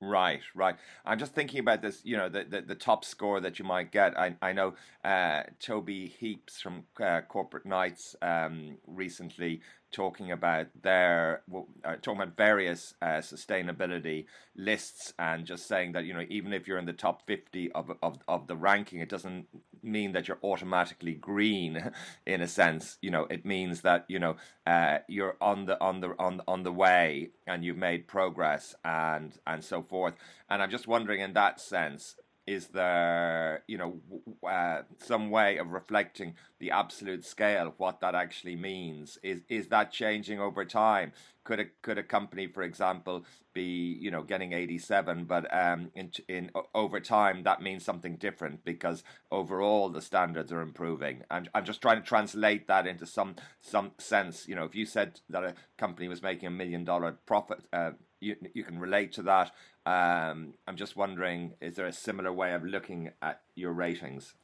Right, 0.00 0.40
right. 0.54 0.76
I'm 1.06 1.18
just 1.18 1.34
thinking 1.34 1.60
about 1.60 1.80
this. 1.80 2.02
You 2.04 2.16
know, 2.18 2.28
the 2.28 2.44
the, 2.44 2.60
the 2.60 2.74
top 2.74 3.04
score 3.04 3.40
that 3.40 3.58
you 3.58 3.64
might 3.64 3.90
get. 3.90 4.18
I 4.18 4.36
I 4.42 4.52
know 4.52 4.74
uh, 5.02 5.44
Toby 5.60 6.08
Heaps 6.08 6.60
from 6.60 6.84
uh, 7.02 7.22
Corporate 7.22 7.64
Knights 7.64 8.14
um, 8.20 8.76
recently 8.86 9.62
talking 9.94 10.32
about 10.32 10.66
their 10.82 11.42
uh, 11.84 11.94
talking 12.02 12.20
about 12.20 12.36
various 12.36 12.94
uh, 13.00 13.20
sustainability 13.20 14.26
lists 14.56 15.14
and 15.18 15.46
just 15.46 15.68
saying 15.68 15.92
that 15.92 16.04
you 16.04 16.12
know 16.12 16.24
even 16.28 16.52
if 16.52 16.66
you're 16.66 16.78
in 16.78 16.84
the 16.84 16.92
top 16.92 17.24
50 17.26 17.70
of 17.72 17.92
of 18.02 18.18
of 18.26 18.46
the 18.48 18.56
ranking, 18.56 19.00
it 19.00 19.08
doesn't 19.08 19.46
mean 19.82 20.12
that 20.12 20.26
you're 20.26 20.40
automatically 20.42 21.14
green 21.14 21.92
in 22.26 22.42
a 22.42 22.48
sense. 22.48 22.98
You 23.00 23.12
know 23.12 23.26
it 23.30 23.46
means 23.46 23.82
that 23.82 24.04
you 24.08 24.18
know 24.18 24.36
uh, 24.66 24.98
you're 25.08 25.36
on 25.40 25.66
the 25.66 25.80
on 25.80 26.00
the 26.00 26.14
on 26.18 26.40
on 26.48 26.64
the 26.64 26.72
way 26.72 27.30
and 27.46 27.64
you've 27.64 27.76
made 27.76 28.08
progress 28.08 28.74
and 28.84 29.32
and 29.46 29.62
so 29.62 29.82
forth. 29.82 30.14
And 30.50 30.62
i'm 30.62 30.70
just 30.70 30.86
wondering 30.86 31.20
in 31.20 31.32
that 31.32 31.60
sense 31.60 32.16
is 32.46 32.68
there 32.68 33.62
you 33.66 33.78
know 33.78 34.00
uh, 34.46 34.82
some 34.98 35.30
way 35.30 35.56
of 35.56 35.70
reflecting 35.70 36.34
the 36.58 36.70
absolute 36.70 37.24
scale 37.24 37.74
what 37.78 38.00
that 38.00 38.14
actually 38.14 38.56
means? 38.56 39.18
Is 39.22 39.40
is 39.48 39.68
that 39.68 39.92
changing 39.92 40.40
over 40.40 40.64
time? 40.64 41.12
Could 41.44 41.60
a 41.60 41.64
could 41.82 41.98
a 41.98 42.02
company 42.02 42.46
for 42.46 42.62
example 42.62 43.24
be 43.52 43.96
you 44.00 44.10
know 44.10 44.22
getting 44.22 44.52
87 44.52 45.24
but 45.24 45.46
um 45.54 45.90
in 45.94 46.10
in 46.28 46.50
over 46.74 47.00
time 47.00 47.42
that 47.44 47.62
means 47.62 47.84
something 47.84 48.16
different 48.16 48.64
because 48.64 49.04
overall 49.30 49.88
the 49.88 50.02
standards 50.02 50.52
are 50.52 50.60
improving? 50.62 51.22
I'm 51.30 51.46
i'm 51.54 51.64
just 51.64 51.82
trying 51.82 52.00
to 52.00 52.06
translate 52.06 52.66
that 52.68 52.86
into 52.86 53.06
some 53.06 53.36
some 53.60 53.92
sense. 53.98 54.46
You 54.48 54.54
know 54.54 54.64
if 54.64 54.74
you 54.74 54.86
said 54.86 55.20
that 55.30 55.44
a 55.44 55.54
company 55.78 56.08
was 56.08 56.22
making 56.22 56.46
a 56.48 56.50
million 56.50 56.84
dollar 56.84 57.12
profit 57.26 57.60
uh, 57.72 57.92
you 58.20 58.36
you 58.54 58.64
can 58.64 58.78
relate 58.78 59.12
to 59.12 59.22
that 59.22 59.50
um, 59.86 60.54
I'm 60.66 60.76
just 60.76 60.96
wondering, 60.96 61.54
is 61.60 61.76
there 61.76 61.86
a 61.86 61.92
similar 61.92 62.32
way 62.32 62.54
of 62.54 62.64
looking 62.64 63.10
at 63.20 63.42
your 63.54 63.72
ratings? 63.72 64.34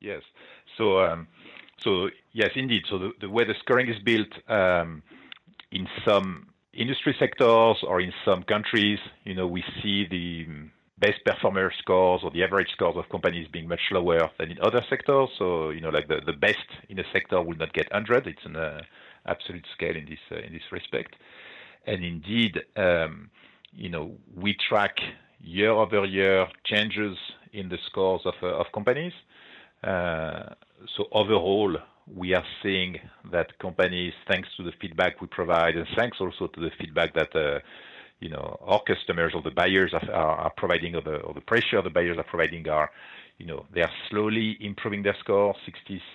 Yes. 0.00 0.22
So, 0.76 1.00
um, 1.00 1.26
so 1.82 2.08
yes, 2.32 2.50
indeed. 2.54 2.82
So 2.88 2.98
the, 2.98 3.10
the 3.20 3.28
way 3.28 3.44
the 3.44 3.54
scoring 3.60 3.88
is 3.88 4.00
built 4.04 4.28
um, 4.48 5.02
in 5.72 5.88
some 6.06 6.48
industry 6.72 7.16
sectors 7.18 7.78
or 7.82 8.00
in 8.00 8.12
some 8.24 8.44
countries, 8.44 9.00
you 9.24 9.34
know, 9.34 9.46
we 9.46 9.64
see 9.82 10.06
the 10.08 10.46
best 10.98 11.24
performer 11.24 11.72
scores 11.78 12.20
or 12.22 12.30
the 12.30 12.42
average 12.42 12.68
scores 12.72 12.96
of 12.96 13.08
companies 13.08 13.48
being 13.52 13.68
much 13.68 13.80
lower 13.90 14.30
than 14.38 14.50
in 14.50 14.58
other 14.62 14.84
sectors. 14.88 15.28
So, 15.38 15.70
you 15.70 15.80
know, 15.80 15.90
like 15.90 16.08
the, 16.08 16.20
the 16.24 16.32
best 16.32 16.66
in 16.88 16.98
a 16.98 17.04
sector 17.12 17.42
will 17.42 17.56
not 17.56 17.72
get 17.72 17.90
100. 17.92 18.26
It's 18.26 18.44
an 18.44 18.56
uh, 18.56 18.80
absolute 19.26 19.66
scale 19.74 19.96
in 19.96 20.06
this 20.06 20.18
uh, 20.30 20.36
in 20.36 20.52
this 20.52 20.62
respect. 20.70 21.16
And 21.86 22.04
indeed, 22.04 22.60
um, 22.76 23.30
you 23.72 23.88
know, 23.88 24.12
we 24.34 24.56
track 24.68 24.96
year-over-year 25.40 26.46
changes 26.64 27.16
in 27.52 27.68
the 27.68 27.78
scores 27.86 28.22
of 28.24 28.34
uh, 28.42 28.62
companies. 28.74 29.12
Uh, 29.82 30.54
so 30.96 31.06
Overall, 31.12 31.76
we 32.14 32.34
are 32.34 32.44
seeing 32.62 32.98
that 33.30 33.58
companies, 33.58 34.12
thanks 34.28 34.48
to 34.56 34.62
the 34.62 34.72
feedback 34.80 35.20
we 35.20 35.26
provide, 35.26 35.76
and 35.76 35.86
thanks 35.96 36.18
also 36.20 36.46
to 36.48 36.60
the 36.60 36.70
feedback 36.78 37.14
that 37.14 37.34
uh, 37.36 37.58
you 38.20 38.30
know 38.30 38.58
our 38.62 38.82
customers 38.82 39.32
or 39.34 39.42
the 39.42 39.50
buyers 39.50 39.92
are 39.94 40.52
providing, 40.56 40.96
or 40.96 41.02
the 41.02 41.40
pressure 41.46 41.82
the 41.82 41.90
buyers 41.90 42.16
are 42.16 42.24
providing, 42.24 42.68
are 42.68 42.90
you 43.38 43.46
know, 43.46 43.66
they 43.72 43.82
are 43.82 43.90
slowly 44.10 44.56
improving 44.60 45.02
their 45.02 45.16
score, 45.20 45.54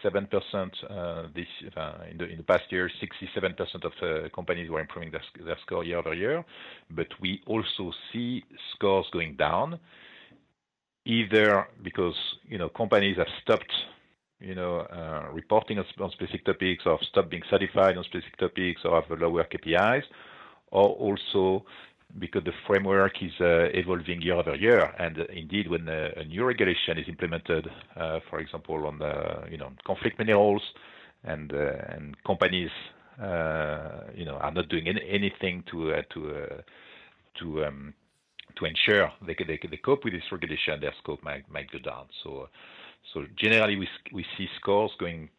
67% 0.06 0.72
uh, 0.90 1.28
this 1.34 1.48
uh, 1.78 1.94
in 2.12 2.18
the 2.18 2.26
in 2.26 2.38
the 2.38 2.44
past 2.44 2.70
year, 2.70 2.92
67% 3.02 3.86
of 3.86 3.94
uh, 4.02 4.30
companies 4.36 4.70
were 4.70 4.82
improving 4.82 5.10
their, 5.10 5.24
their 5.46 5.58
score 5.66 5.86
year 5.86 6.00
over 6.00 6.14
year. 6.14 6.44
But 6.90 7.08
we 7.22 7.42
also 7.48 7.94
see 8.12 8.44
scores 8.76 9.06
going 9.14 9.38
down, 9.38 9.80
either 11.06 11.68
because 11.82 12.16
you 12.44 12.58
know 12.58 12.68
companies 12.68 13.18
have 13.18 13.30
stopped 13.42 13.74
you 14.42 14.56
know, 14.56 14.86
reporting 15.32 15.80
on, 15.80 16.12
specific 16.12 16.44
topics 16.44 16.84
or 16.86 17.00
stop 17.04 17.30
being 17.30 17.44
certified 17.50 17.98
on 17.98 18.04
specific 18.04 18.36
topics 18.38 18.82
or 18.84 19.02
have 19.02 19.20
lower 19.20 19.46
KPIs, 19.46 20.04
or 20.72 20.90
also 20.90 21.66
because 22.20 22.44
the 22.44 22.54
framework 22.68 23.22
is 23.22 23.32
uh, 23.42 23.70
evolving 23.74 24.22
year 24.22 24.36
over 24.36 24.56
year. 24.56 24.94
And 25.00 25.20
uh, 25.20 25.24
indeed, 25.34 25.70
when 25.70 25.88
uh, 25.90 26.10
a 26.18 26.24
new 26.24 26.46
regulation 26.46 26.98
is 26.98 27.08
implemented, 27.08 27.68
for 28.30 28.40
example, 28.40 28.88
on 28.88 29.00
the, 29.00 29.50
you 29.50 29.58
know, 29.58 29.72
conflict 29.86 30.20
minerals 30.20 30.62
and 31.24 31.52
and 31.52 32.16
companies, 32.24 32.72
you 33.20 34.26
know, 34.26 34.38
are 34.40 34.52
not 34.52 34.70
doing 34.70 34.88
anything 34.88 35.64
to 35.72 35.94
to 36.14 36.64
to 37.40 37.66
um, 37.66 37.94
to 38.56 38.66
ensure 38.66 39.12
they, 39.26 39.36
they, 39.48 39.60
they 39.70 39.78
cope 39.78 40.04
with 40.04 40.14
this 40.14 40.24
regulation, 40.32 40.80
their 40.80 40.94
scope 41.02 41.24
might, 41.24 41.50
might 41.52 41.72
go 41.72 41.80
down. 41.80 42.06
So, 42.24 42.50
so 43.14 43.26
generally, 43.36 43.78
we, 43.78 43.88
we 44.14 44.26
see 44.38 44.48
scores 44.60 44.92
going 45.00 45.30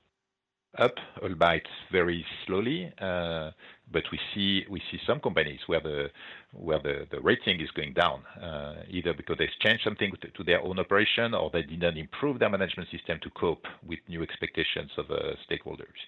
up, 0.79 0.95
albeit 1.23 1.67
very 1.91 2.25
slowly. 2.47 2.93
Uh, 3.01 3.51
but 3.93 4.03
we 4.11 4.19
see 4.35 4.65
we 4.69 4.81
see 4.91 4.99
some 5.07 5.21
companies 5.21 5.61
where 5.67 5.81
the 5.81 6.11
where 6.53 6.79
the, 6.79 7.07
the 7.11 7.21
rating 7.21 7.61
is 7.61 7.71
going 7.73 7.93
down, 7.93 8.23
uh, 8.43 8.83
either 8.89 9.13
because 9.15 9.37
they've 9.39 9.49
changed 9.61 9.85
something 9.85 10.13
to, 10.37 10.45
their 10.45 10.61
own 10.63 10.79
operation 10.79 11.35
or 11.35 11.51
they 11.51 11.63
didn't 11.63 11.97
improve 11.97 12.39
their 12.39 12.51
management 12.51 12.89
system 12.91 13.19
to 13.23 13.31
cope 13.31 13.67
with 13.87 13.99
new 14.09 14.23
expectations 14.23 14.91
of 14.97 15.11
uh, 15.11 15.35
stakeholders. 15.49 15.99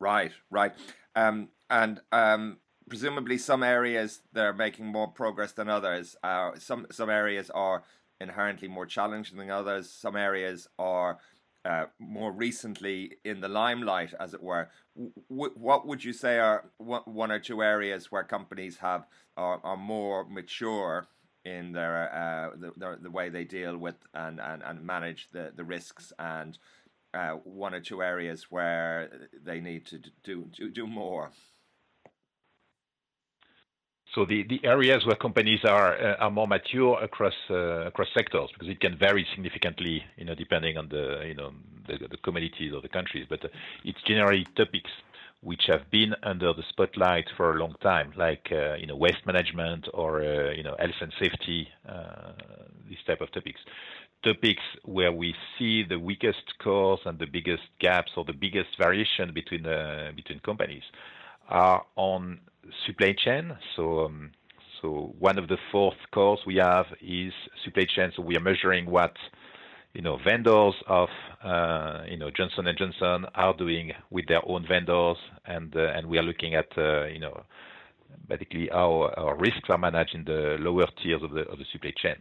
Right, 0.00 0.32
right, 0.50 0.72
um, 1.16 1.48
and 1.70 2.00
um, 2.12 2.58
presumably 2.88 3.38
some 3.38 3.62
areas 3.62 4.20
they're 4.32 4.52
making 4.52 4.86
more 4.86 5.08
progress 5.08 5.52
than 5.52 5.68
others. 5.68 6.16
Some 6.58 6.86
some 6.90 7.10
areas 7.10 7.50
are 7.50 7.82
inherently 8.20 8.68
more 8.68 8.86
challenging 8.86 9.38
than 9.38 9.50
others. 9.50 9.90
Some 9.90 10.16
areas 10.16 10.68
are 10.78 11.18
uh, 11.64 11.86
more 11.98 12.32
recently 12.32 13.16
in 13.24 13.40
the 13.40 13.48
limelight, 13.48 14.12
as 14.20 14.34
it 14.34 14.42
were. 14.42 14.68
W- 15.30 15.54
what 15.54 15.86
would 15.86 16.04
you 16.04 16.12
say 16.12 16.38
are 16.38 16.70
one 16.78 17.30
or 17.32 17.38
two 17.38 17.62
areas 17.62 18.12
where 18.12 18.24
companies 18.24 18.78
have 18.78 19.06
are, 19.36 19.60
are 19.64 19.76
more 19.76 20.24
mature 20.28 21.06
in 21.44 21.72
their 21.72 22.12
uh, 22.14 22.56
the, 22.56 22.72
the, 22.76 22.98
the 23.02 23.10
way 23.10 23.28
they 23.28 23.44
deal 23.44 23.76
with 23.76 23.96
and, 24.14 24.40
and, 24.40 24.62
and 24.62 24.84
manage 24.84 25.28
the, 25.32 25.52
the 25.54 25.64
risks, 25.64 26.12
and 26.18 26.58
uh, 27.12 27.32
one 27.44 27.74
or 27.74 27.80
two 27.80 28.02
areas 28.02 28.50
where 28.50 29.28
they 29.44 29.60
need 29.60 29.86
to 29.86 29.98
do 30.22 30.48
do, 30.52 30.70
do 30.70 30.86
more? 30.86 31.30
So 34.14 34.24
the, 34.24 34.44
the 34.44 34.60
areas 34.64 35.04
where 35.04 35.16
companies 35.16 35.60
are 35.64 35.96
uh, 35.96 36.16
are 36.24 36.30
more 36.30 36.46
mature 36.46 37.02
across 37.02 37.34
uh, 37.50 37.86
across 37.86 38.08
sectors 38.14 38.48
because 38.52 38.68
it 38.68 38.80
can 38.80 38.96
vary 38.96 39.26
significantly, 39.34 40.04
you 40.16 40.24
know, 40.24 40.34
depending 40.36 40.76
on 40.76 40.88
the 40.88 41.24
you 41.26 41.34
know 41.34 41.52
the, 41.88 41.98
the 42.08 42.16
commodities 42.18 42.72
or 42.72 42.80
the 42.80 42.88
countries. 42.88 43.26
But 43.28 43.44
uh, 43.44 43.48
it's 43.84 44.00
generally 44.06 44.46
topics 44.56 44.90
which 45.40 45.64
have 45.66 45.90
been 45.90 46.14
under 46.22 46.54
the 46.54 46.62
spotlight 46.70 47.26
for 47.36 47.56
a 47.56 47.58
long 47.58 47.74
time, 47.82 48.12
like 48.16 48.48
uh, 48.52 48.74
you 48.74 48.86
know 48.86 48.96
waste 48.96 49.26
management 49.26 49.88
or 49.92 50.22
uh, 50.22 50.52
you 50.52 50.62
know 50.62 50.76
health 50.78 51.00
and 51.00 51.12
safety, 51.20 51.68
uh, 51.88 52.32
these 52.88 53.02
type 53.06 53.20
of 53.20 53.32
topics. 53.32 53.60
Topics 54.22 54.62
where 54.84 55.12
we 55.12 55.34
see 55.58 55.82
the 55.82 55.98
weakest 55.98 56.58
cores 56.62 57.00
and 57.04 57.18
the 57.18 57.26
biggest 57.26 57.64
gaps 57.80 58.12
or 58.16 58.24
the 58.24 58.32
biggest 58.32 58.70
variation 58.78 59.34
between 59.34 59.64
between 60.14 60.38
companies 60.40 60.84
are 61.48 61.84
on 61.96 62.38
supply 62.86 63.14
chain. 63.24 63.56
So 63.76 64.06
um, 64.06 64.30
so 64.80 65.14
one 65.18 65.38
of 65.38 65.48
the 65.48 65.56
fourth 65.72 65.96
cores 66.12 66.40
we 66.46 66.56
have 66.56 66.86
is 67.00 67.32
supply 67.64 67.84
chain. 67.94 68.12
So 68.16 68.22
we 68.22 68.36
are 68.36 68.40
measuring 68.40 68.86
what 68.86 69.14
you 69.94 70.02
know 70.02 70.18
vendors 70.24 70.74
of 70.86 71.08
uh, 71.42 72.02
you 72.08 72.16
know 72.16 72.30
Johnson 72.30 72.66
and 72.66 72.76
Johnson 72.76 73.26
are 73.34 73.54
doing 73.56 73.92
with 74.10 74.26
their 74.28 74.46
own 74.48 74.66
vendors, 74.68 75.16
and 75.46 75.74
uh, 75.76 75.92
and 75.94 76.06
we 76.06 76.18
are 76.18 76.22
looking 76.22 76.54
at 76.54 76.66
uh, 76.76 77.04
you 77.06 77.18
know 77.20 77.44
basically 78.28 78.68
how 78.72 79.10
our 79.16 79.36
risks 79.36 79.68
are 79.68 79.78
managed 79.78 80.14
in 80.14 80.24
the 80.24 80.56
lower 80.60 80.86
tiers 81.02 81.22
of 81.22 81.30
the 81.30 81.42
of 81.42 81.58
the 81.58 81.64
supply 81.72 81.92
chain, 81.96 82.16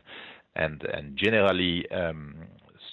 and 0.56 0.84
and 0.84 1.18
generally. 1.18 1.90
Um, 1.92 2.36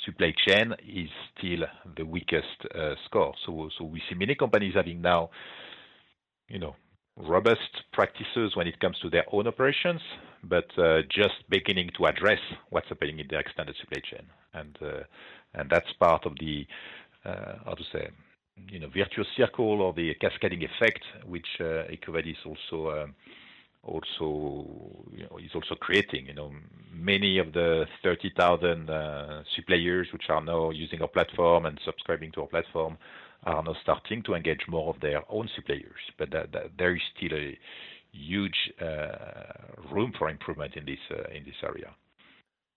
supply 0.07 0.33
chain 0.47 0.73
is 0.89 1.11
still 1.37 1.67
the 1.97 2.05
weakest 2.05 2.47
uh, 2.75 2.95
score. 3.05 3.35
So, 3.45 3.69
so 3.77 3.85
we 3.85 4.01
see 4.09 4.15
many 4.17 4.35
companies 4.35 4.73
having 4.75 5.03
now, 5.03 5.29
you 6.49 6.59
know, 6.59 6.75
robust 7.29 7.85
practices 7.93 8.57
when 8.57 8.67
it 8.67 8.79
comes 8.81 8.99
to 9.01 9.11
their 9.11 9.25
own 9.33 9.47
operations, 9.47 10.01
but 10.45 10.67
uh, 10.79 11.03
just 11.11 11.35
beginning 11.49 11.91
to 11.97 12.07
address 12.07 12.41
what's 12.71 12.89
happening 12.89 13.19
in 13.19 13.27
their 13.29 13.41
extended 13.41 13.77
supply 13.81 14.01
chain. 14.11 14.27
And 14.55 14.79
uh, 14.83 15.03
and 15.55 15.69
that's 15.69 15.93
part 15.99 16.27
of 16.27 16.35
the, 16.39 16.67
uh, 17.25 17.55
how 17.65 17.75
to 17.75 17.83
say, 17.93 18.09
you 18.69 18.79
know, 18.79 18.89
virtuous 18.89 19.27
circle 19.37 19.83
or 19.83 19.93
the 19.93 20.15
cascading 20.15 20.63
effect, 20.63 21.03
which 21.27 21.47
uh, 21.61 21.89
EcoVadis 21.91 22.37
also 22.47 23.03
um, 23.03 23.15
also 23.83 25.05
you 25.13 25.25
know, 25.25 25.39
is 25.39 25.51
also 25.55 25.75
creating. 25.75 26.27
You 26.27 26.35
know, 26.35 26.53
many 26.93 27.39
of 27.39 27.53
the 27.53 27.87
30,000 28.03 28.91
uh, 28.91 29.43
suppliers 29.57 30.09
which 30.13 30.29
are 30.29 30.43
now 30.43 30.71
using 30.71 31.01
our 31.03 31.09
platform 31.09 31.67
and 31.67 31.81
subscribing 31.85 32.33
to 32.33 32.43
our 32.43 32.47
platform 32.47 32.99
are 33.45 33.63
now 33.63 33.75
starting 33.83 34.23
to 34.25 34.35
engage 34.35 34.61
more 34.69 34.95
of 34.95 35.01
their 35.01 35.23
own 35.29 35.49
suppliers. 35.57 36.03
But 36.19 36.31
that, 36.33 36.53
that 36.53 36.73
there 36.79 36.95
is 36.95 37.03
still 37.17 37.37
a 37.37 37.59
huge 38.13 38.73
uh, 38.81 39.93
room 39.93 40.13
for 40.19 40.29
improvement 40.29 40.75
in 40.77 40.85
this 40.85 40.99
uh, 41.11 41.35
in 41.35 41.45
this 41.45 41.55
area. 41.63 41.95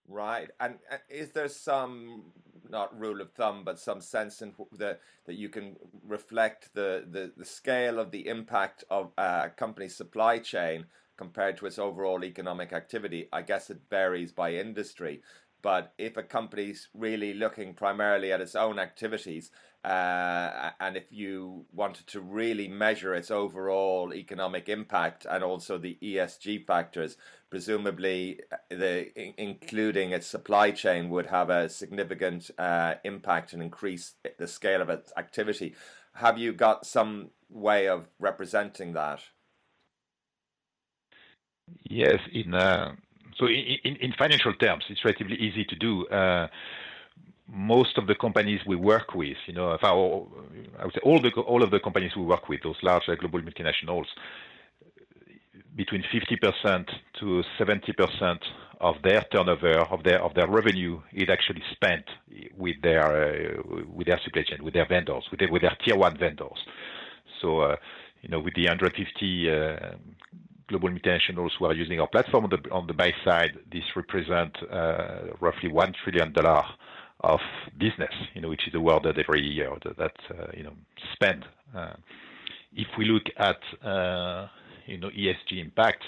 Right, 0.08 0.50
and 0.60 0.80
is 1.10 1.32
there 1.32 1.48
some 1.48 2.26
not 2.70 2.98
rule 3.00 3.22
of 3.22 3.32
thumb, 3.32 3.64
but 3.64 3.80
some 3.80 4.02
sense 4.02 4.42
in 4.42 4.54
the 4.72 4.98
that 5.26 5.36
you 5.36 5.50
can 5.50 5.78
reflect 6.06 6.74
the, 6.74 7.06
the, 7.10 7.32
the 7.38 7.46
scale 7.46 8.00
of 8.00 8.12
the 8.12 8.28
impact 8.28 8.84
of 8.90 9.12
a 9.18 9.50
company's 9.56 9.96
supply 9.96 10.40
chain 10.40 10.86
compared 11.16 11.56
to 11.58 11.66
its 11.66 11.80
overall 11.80 12.26
economic 12.26 12.74
activity? 12.74 13.30
I 13.32 13.44
guess 13.44 13.70
it 13.70 13.80
varies 13.90 14.32
by 14.32 14.56
industry, 14.56 15.22
But 15.64 15.94
if 15.98 16.18
a 16.18 16.24
company's 16.24 16.90
really 16.94 17.34
looking 17.34 17.74
primarily 17.74 18.34
at 18.34 18.42
its 18.42 18.54
own 18.54 18.78
activities, 18.80 19.50
uh, 19.86 20.72
and 20.82 20.98
if 20.98 21.06
you 21.10 21.66
wanted 21.72 22.06
to 22.08 22.20
really 22.20 22.68
measure 22.68 23.16
its 23.16 23.32
overall 23.32 24.14
economic 24.14 24.68
impact 24.68 25.26
and 25.30 25.42
also 25.42 25.78
the 25.78 25.98
ESG 26.04 26.68
factors, 26.68 27.16
presumably 27.50 28.42
uh, 28.52 28.58
the 28.70 29.42
including 29.42 30.12
its 30.12 30.28
supply 30.28 30.72
chain 30.72 31.10
would 31.10 31.28
have 31.28 31.50
a 31.50 31.70
significant 31.70 32.52
uh, 32.58 32.96
impact 33.06 33.54
and 33.54 33.64
increase 33.64 34.16
the 34.38 34.48
scale 34.48 34.82
of 34.82 34.90
its 34.90 35.14
activity. 35.16 35.76
Have 36.16 36.38
you 36.38 36.52
got 36.52 36.86
some 36.86 37.30
way 37.50 37.88
of 37.88 38.10
representing 38.20 38.92
that? 38.94 39.22
Yes, 41.90 42.20
in 42.34 42.54
uh, 42.54 42.96
so 43.38 43.48
in, 43.48 43.96
in, 43.98 44.14
financial 44.18 44.54
terms, 44.54 44.84
it's 44.90 45.04
relatively 45.04 45.38
easy 45.38 45.66
to 45.66 45.76
do. 45.76 46.08
Uh, 46.08 46.48
most 47.48 47.98
of 47.98 48.08
the 48.08 48.16
companies 48.16 48.62
we 48.66 48.76
work 48.76 49.14
with, 49.14 49.38
you 49.48 49.54
know, 49.54 49.78
I 49.82 49.94
would 50.86 50.94
say 50.94 51.02
all 51.04 51.20
the 51.20 51.30
all 51.42 51.62
of 51.64 51.72
the 51.72 51.80
companies 51.80 52.16
we 52.16 52.24
work 52.24 52.48
with, 52.50 52.62
those 52.64 52.78
large 52.82 53.04
global 53.20 53.42
multinationals, 53.42 54.06
between 55.76 56.04
50% 56.04 56.88
to 57.20 57.44
70% 57.60 58.40
of 58.80 58.96
their 59.04 59.22
turnover, 59.32 59.80
of 59.80 60.04
their 60.04 60.22
of 60.22 60.34
their 60.36 60.48
revenue, 60.48 61.02
is 61.12 61.30
actually 61.30 61.64
spent 61.72 62.06
with 62.58 62.82
their 62.82 63.58
uh, 63.58 63.84
with 63.94 64.08
their 64.08 64.20
supply 64.24 64.44
chain, 64.44 64.64
with 64.64 64.74
their 64.74 64.88
vendors, 64.88 65.24
with 65.32 65.40
their, 65.40 65.52
with 65.52 65.62
their 65.62 65.78
tier 65.84 65.96
one 65.98 66.18
vendors. 66.18 66.60
So, 67.42 67.62
uh, 67.62 67.76
you 68.22 68.30
know, 68.30 68.40
with 68.40 68.54
the 68.56 68.68
150 68.68 69.52
uh, 69.52 69.96
global 70.74 70.90
multinationals 70.90 71.52
who 71.60 71.66
are 71.66 71.74
using 71.74 72.00
our 72.00 72.08
platform 72.08 72.46
on 72.46 72.50
the 72.50 72.72
on 72.72 72.88
the 72.88 72.94
buy 72.94 73.12
side, 73.24 73.52
this 73.72 73.84
represent 73.96 74.56
uh, 74.72 75.36
roughly 75.40 75.70
one 75.70 75.94
trillion 76.04 76.34
dollar 76.34 76.64
of 77.22 77.40
business, 77.78 78.14
you 78.34 78.42
know, 78.42 78.50
which 78.50 78.68
is 78.68 78.74
a 78.74 78.80
word 78.80 79.04
that 79.04 79.18
every 79.18 79.42
year 79.42 79.72
that, 79.84 79.98
that 79.98 80.18
uh, 80.32 80.48
you 80.58 80.64
know 80.64 80.74
spend. 81.14 81.46
Uh, 81.76 81.94
if 82.76 82.88
we 82.98 83.06
look 83.06 83.24
at 83.38 83.62
uh, 83.88 84.48
you 84.88 84.98
know 84.98 85.10
ESG 85.10 85.62
impact, 85.62 86.04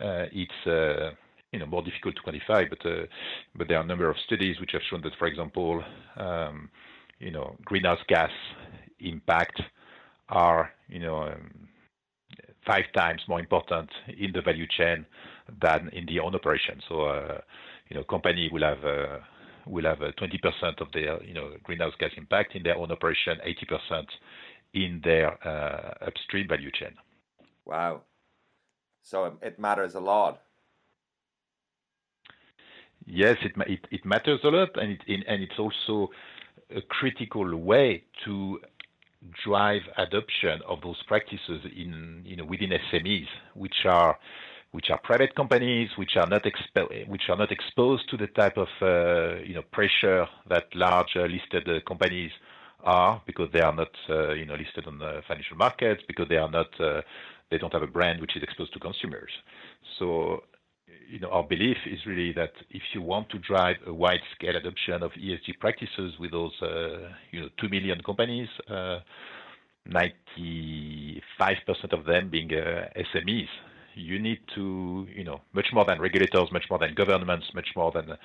uh, 0.00 0.26
it's 0.32 0.66
uh, 0.66 1.10
you 1.52 1.58
know 1.58 1.66
more 1.66 1.82
difficult 1.82 2.14
to 2.16 2.22
quantify, 2.22 2.68
but 2.68 2.78
but 3.56 3.66
there 3.68 3.78
are 3.78 3.84
a 3.84 3.86
number 3.86 4.08
of 4.08 4.16
studies 4.26 4.60
which 4.60 4.70
have 4.72 4.82
shown 4.88 5.02
that, 5.02 5.12
for 5.18 5.26
example, 5.26 5.82
um, 6.16 6.70
you 7.18 7.32
know 7.32 7.56
greenhouse 7.64 8.00
gas 8.06 8.30
impact 9.00 9.60
are 10.28 10.70
you 10.88 11.00
know 11.00 11.22
um, 11.24 11.68
five 12.68 12.84
times 12.94 13.22
more 13.26 13.40
important 13.40 13.88
in 14.18 14.30
the 14.32 14.42
value 14.42 14.66
chain 14.68 15.06
than 15.62 15.88
in 15.94 16.04
the 16.06 16.20
own 16.20 16.34
operation. 16.34 16.80
So 16.88 17.06
uh, 17.06 17.40
you 17.88 17.96
know 17.96 18.04
company 18.04 18.48
will 18.52 18.62
have 18.62 18.84
uh, 18.84 19.18
will 19.66 19.84
have 19.84 20.02
uh, 20.02 20.12
20% 20.20 20.80
of 20.80 20.92
their 20.92 21.22
you 21.24 21.34
know 21.34 21.50
greenhouse 21.64 21.94
gas 21.98 22.10
impact 22.16 22.54
in 22.54 22.62
their 22.62 22.76
own 22.76 22.92
operation, 22.92 23.38
80% 23.90 24.04
in 24.74 25.00
their 25.02 25.28
upstream 26.06 26.46
value 26.46 26.70
chain. 26.70 26.94
Wow. 27.64 28.02
So 29.02 29.38
it 29.40 29.58
matters 29.58 29.94
a 29.94 30.00
lot. 30.00 30.42
Yes, 33.06 33.36
it 33.42 33.52
it, 33.66 33.80
it 33.90 34.04
matters 34.04 34.40
a 34.44 34.48
lot, 34.48 34.76
and 34.76 34.92
it, 34.92 35.00
and 35.26 35.42
it's 35.42 35.58
also 35.58 36.10
a 36.76 36.82
critical 36.82 37.56
way 37.56 38.04
to 38.26 38.60
drive 39.44 39.82
adoption 39.96 40.60
of 40.66 40.80
those 40.82 41.02
practices 41.06 41.60
in 41.76 42.22
you 42.24 42.36
know 42.36 42.44
within 42.44 42.70
SMEs, 42.70 43.26
which 43.54 43.84
are 43.84 44.18
which 44.72 44.90
are 44.90 44.98
private 45.02 45.34
companies, 45.34 45.88
which 45.96 46.16
are 46.16 46.26
not 46.26 46.44
expo- 46.44 47.08
which 47.08 47.22
are 47.28 47.36
not 47.36 47.50
exposed 47.50 48.08
to 48.10 48.16
the 48.16 48.26
type 48.28 48.56
of 48.56 48.68
uh, 48.82 49.36
you 49.42 49.54
know 49.54 49.62
pressure 49.72 50.26
that 50.48 50.64
large 50.74 51.16
uh, 51.16 51.22
listed 51.22 51.68
uh, 51.68 51.80
companies 51.86 52.30
are 52.84 53.20
because 53.26 53.48
they 53.52 53.60
are 53.60 53.74
not 53.74 53.90
uh, 54.08 54.32
you 54.32 54.44
know 54.44 54.54
listed 54.54 54.86
on 54.86 54.98
the 54.98 55.22
financial 55.26 55.56
markets 55.56 56.02
because 56.06 56.28
they 56.28 56.36
are 56.36 56.50
not 56.50 56.68
uh, 56.80 57.00
they 57.50 57.58
don't 57.58 57.72
have 57.72 57.82
a 57.82 57.86
brand 57.86 58.20
which 58.20 58.36
is 58.36 58.42
exposed 58.42 58.72
to 58.74 58.78
consumers. 58.78 59.30
So, 59.98 60.44
you 61.08 61.18
know, 61.20 61.30
our 61.30 61.42
belief 61.42 61.76
is 61.86 62.04
really 62.06 62.32
that 62.32 62.52
if 62.70 62.82
you 62.94 63.02
want 63.02 63.30
to 63.30 63.38
drive 63.38 63.76
a 63.86 63.92
wide-scale 63.92 64.56
adoption 64.56 65.02
of 65.02 65.10
ESG 65.12 65.58
practices 65.58 66.14
with 66.20 66.32
those, 66.32 66.52
uh, 66.62 67.08
you 67.30 67.40
know, 67.40 67.48
two 67.60 67.68
million 67.68 68.00
companies, 68.02 68.48
uh, 68.70 68.98
95% 69.88 71.22
of 71.92 72.04
them 72.04 72.28
being 72.28 72.52
uh, 72.52 72.88
SMEs, 73.14 73.48
you 73.94 74.18
need 74.18 74.38
to, 74.54 75.06
you 75.14 75.24
know, 75.24 75.40
much 75.54 75.66
more 75.72 75.84
than 75.84 76.00
regulators, 76.00 76.52
much 76.52 76.66
more 76.70 76.78
than 76.78 76.94
governments, 76.94 77.46
much 77.54 77.68
more 77.74 77.90
than 77.90 78.16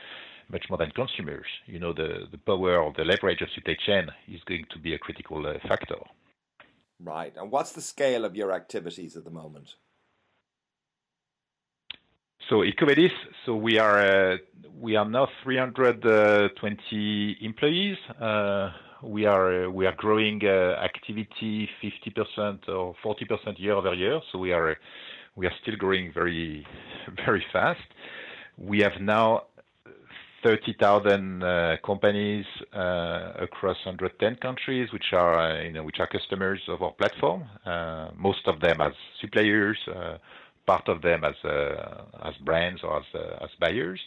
much 0.50 0.66
more 0.70 0.78
than 0.78 0.92
consumers. 0.92 1.46
You 1.66 1.80
know, 1.80 1.94
the, 1.94 2.28
the 2.30 2.38
power 2.38 2.78
or 2.78 2.94
the 2.96 3.06
leverage 3.06 3.42
of 3.42 3.48
supply 3.56 3.76
chain 3.86 4.10
is 4.28 4.44
going 4.44 4.66
to 4.72 4.78
be 4.80 4.94
a 4.94 5.00
critical 5.00 5.48
uh, 5.48 5.54
factor. 5.68 5.96
Right. 7.00 7.34
And 7.38 7.50
what's 7.50 7.72
the 7.72 7.82
scale 7.82 8.26
of 8.26 8.36
your 8.36 8.52
activities 8.52 9.16
at 9.16 9.24
the 9.24 9.32
moment? 9.32 9.76
So 12.50 12.58
EcoVadis, 12.58 13.12
so 13.46 13.56
we 13.56 13.80
are 13.80 14.00
uh, 14.34 14.38
we 14.78 14.98
are 14.98 15.06
now 15.06 15.30
320 15.44 17.38
employees. 17.40 17.98
Uh, 18.20 18.70
we 19.02 19.26
are 19.26 19.68
uh, 19.68 19.70
we 19.70 19.86
are 19.86 19.96
growing 19.96 20.46
activity 20.46 21.70
50% 21.82 22.68
or 22.68 22.96
40% 23.02 23.58
year 23.60 23.76
over 23.76 23.94
year. 23.94 24.20
So 24.32 24.40
we 24.40 24.52
are 24.52 24.76
we 25.38 25.46
are 25.48 25.54
still 25.62 25.78
growing 25.78 26.12
very 26.14 26.68
very 27.26 27.46
fast. 27.54 27.80
We 28.58 28.80
have 28.80 29.00
now 29.00 29.44
30,000 30.44 31.42
uh, 31.42 31.78
companies 31.86 32.46
uh, 32.76 33.32
across 33.40 33.78
110 33.86 34.36
countries, 34.42 34.92
which 34.92 35.14
are 35.14 35.40
uh, 35.40 35.62
you 35.62 35.72
know 35.72 35.84
which 35.84 36.02
are 36.02 36.08
customers 36.08 36.60
of 36.68 36.82
our 36.82 36.92
platform. 36.92 37.46
most 38.18 38.46
of 38.48 38.60
them 38.60 38.82
as 38.82 38.92
suppliers, 39.22 39.78
part 40.66 40.88
of 40.88 41.02
them 41.02 41.24
as 41.24 41.36
as 42.24 42.36
brands 42.42 42.84
or 42.84 42.98
as 42.98 43.06
as 43.42 43.50
buyers, 43.60 44.00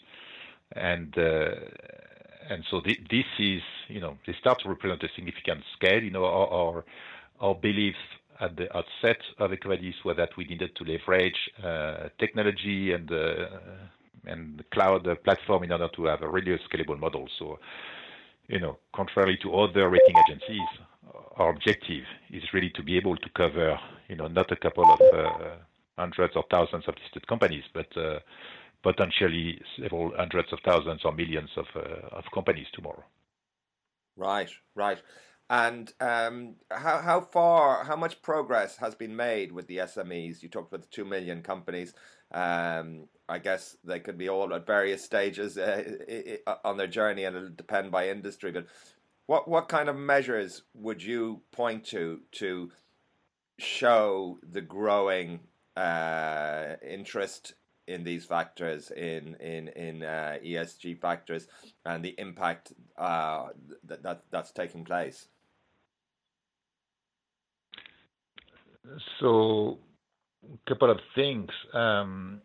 and 0.72 1.14
and 1.16 2.64
so 2.70 2.80
th- 2.80 3.00
this 3.10 3.26
is 3.38 3.62
you 3.88 4.00
know 4.00 4.16
they 4.26 4.34
start 4.40 4.60
to 4.60 4.68
represent 4.68 5.02
a 5.02 5.08
significant 5.14 5.62
scale. 5.76 6.02
You 6.02 6.10
know 6.10 6.24
our 6.24 6.48
our, 6.48 6.84
our 7.40 7.54
belief 7.54 7.96
at 8.40 8.56
the 8.56 8.74
outset 8.76 9.20
of 9.38 9.50
EcoVadis 9.50 10.04
was 10.04 10.16
that 10.16 10.36
we 10.36 10.44
needed 10.44 10.74
to 10.76 10.84
leverage 10.84 11.50
uh, 11.62 12.08
technology 12.18 12.92
and 12.92 13.10
uh, 13.10 13.46
and 14.26 14.64
cloud 14.72 15.06
platform 15.24 15.62
in 15.64 15.72
order 15.72 15.88
to 15.94 16.04
have 16.06 16.22
a 16.22 16.28
really 16.28 16.58
scalable 16.68 16.98
model. 16.98 17.28
So, 17.38 17.58
you 18.48 18.58
know, 18.58 18.78
contrary 18.94 19.38
to 19.42 19.54
other 19.54 19.88
rating 19.88 20.16
agencies, 20.18 20.68
our 21.36 21.50
objective 21.50 22.04
is 22.30 22.42
really 22.52 22.70
to 22.70 22.82
be 22.82 22.96
able 22.96 23.16
to 23.16 23.28
cover, 23.36 23.78
you 24.08 24.16
know, 24.16 24.26
not 24.26 24.50
a 24.50 24.56
couple 24.56 24.90
of 24.90 25.00
uh, 25.12 25.54
hundreds 25.98 26.36
or 26.36 26.44
thousands 26.50 26.84
of 26.88 26.94
listed 27.02 27.26
companies, 27.26 27.64
but 27.72 27.96
uh, 27.96 28.18
potentially 28.82 29.60
several 29.80 30.12
hundreds 30.16 30.52
of 30.52 30.58
thousands 30.64 31.00
or 31.04 31.12
millions 31.12 31.50
of, 31.56 31.66
uh, 31.74 32.16
of 32.16 32.24
companies 32.32 32.66
tomorrow. 32.72 33.04
Right, 34.16 34.50
right. 34.74 35.00
And 35.48 35.92
um, 36.00 36.56
how 36.72 36.98
how 36.98 37.20
far, 37.20 37.84
how 37.84 37.94
much 37.94 38.20
progress 38.20 38.76
has 38.78 38.96
been 38.96 39.14
made 39.14 39.52
with 39.52 39.68
the 39.68 39.78
SMEs? 39.78 40.42
You 40.42 40.48
talked 40.48 40.72
about 40.72 40.82
the 40.82 40.90
two 40.90 41.04
million 41.04 41.42
companies. 41.42 41.94
Um, 42.32 43.06
I 43.28 43.38
guess 43.38 43.76
they 43.84 44.00
could 44.00 44.18
be 44.18 44.28
all 44.28 44.52
at 44.54 44.66
various 44.66 45.04
stages 45.04 45.56
uh, 45.56 45.84
on 46.64 46.76
their 46.76 46.88
journey, 46.88 47.24
and 47.24 47.36
it'll 47.36 47.48
depend 47.50 47.92
by 47.92 48.08
industry. 48.08 48.50
But 48.50 48.66
what 49.26 49.46
what 49.46 49.68
kind 49.68 49.88
of 49.88 49.96
measures 49.96 50.62
would 50.74 51.00
you 51.00 51.42
point 51.52 51.84
to 51.86 52.22
to 52.32 52.72
show 53.58 54.38
the 54.42 54.60
growing 54.60 55.40
uh, 55.76 56.76
interest 56.88 57.54
in 57.86 58.02
these 58.04 58.24
factors, 58.24 58.90
in 58.90 59.36
in 59.36 59.68
in 59.68 60.02
uh, 60.02 60.38
ESG 60.44 60.98
factors, 61.00 61.46
and 61.84 62.04
the 62.04 62.14
impact 62.18 62.72
uh, 62.98 63.48
that, 63.84 64.02
that 64.02 64.22
that's 64.30 64.52
taking 64.52 64.84
place? 64.84 65.28
So, 69.20 69.78
a 70.44 70.70
couple 70.70 70.90
of 70.90 70.98
things. 71.14 71.50
Um, 71.72 72.40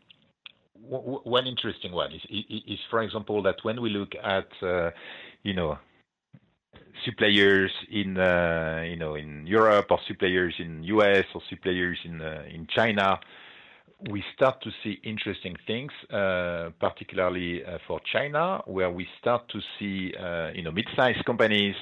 one 0.83 1.45
interesting 1.45 1.91
one 1.91 2.11
is, 2.11 2.21
is, 2.29 2.79
for 2.89 3.03
example, 3.03 3.43
that 3.43 3.57
when 3.61 3.81
we 3.81 3.91
look 3.91 4.13
at, 4.23 4.47
uh, 4.63 4.89
you 5.43 5.53
know, 5.53 5.77
suppliers 7.05 7.71
in, 7.91 8.17
uh, 8.17 8.83
you 8.87 8.95
know, 8.95 9.15
in 9.15 9.45
Europe 9.47 9.87
or 9.91 9.99
suppliers 10.07 10.55
in 10.59 10.83
US 10.83 11.25
or 11.33 11.41
suppliers 11.49 11.99
in 12.05 12.21
uh, 12.21 12.43
in 12.53 12.67
China, 12.67 13.19
we 14.09 14.23
start 14.35 14.61
to 14.63 14.71
see 14.83 14.99
interesting 15.03 15.55
things, 15.67 15.91
uh, 16.11 16.69
particularly 16.79 17.63
uh, 17.63 17.77
for 17.87 17.99
China, 18.11 18.61
where 18.65 18.89
we 18.89 19.07
start 19.19 19.47
to 19.49 19.59
see, 19.77 20.13
uh, 20.15 20.49
you 20.55 20.63
know, 20.63 20.71
mid-sized 20.71 21.23
companies 21.25 21.75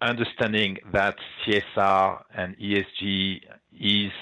understanding 0.00 0.76
that 0.92 1.16
CSR 1.46 2.22
and 2.34 2.56
ESG 2.58 3.40
is 3.80 4.12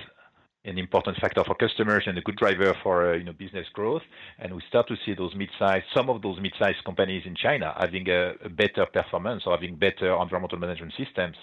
an 0.64 0.78
important 0.78 1.16
factor 1.18 1.42
for 1.44 1.54
customers 1.54 2.04
and 2.06 2.18
a 2.18 2.20
good 2.20 2.36
driver 2.36 2.76
for 2.82 3.14
you 3.16 3.24
know 3.24 3.32
business 3.32 3.66
growth. 3.72 4.02
And 4.38 4.54
we 4.54 4.62
start 4.68 4.88
to 4.88 4.96
see 5.04 5.14
those 5.14 5.34
mid-size, 5.34 5.82
some 5.94 6.10
of 6.10 6.20
those 6.22 6.38
mid-sized 6.40 6.84
companies 6.84 7.22
in 7.24 7.34
China 7.34 7.74
having 7.78 8.08
a, 8.08 8.34
a 8.44 8.48
better 8.48 8.86
performance 8.86 9.44
or 9.46 9.54
having 9.54 9.76
better 9.76 10.14
environmental 10.20 10.58
management 10.58 10.92
systems 10.98 11.36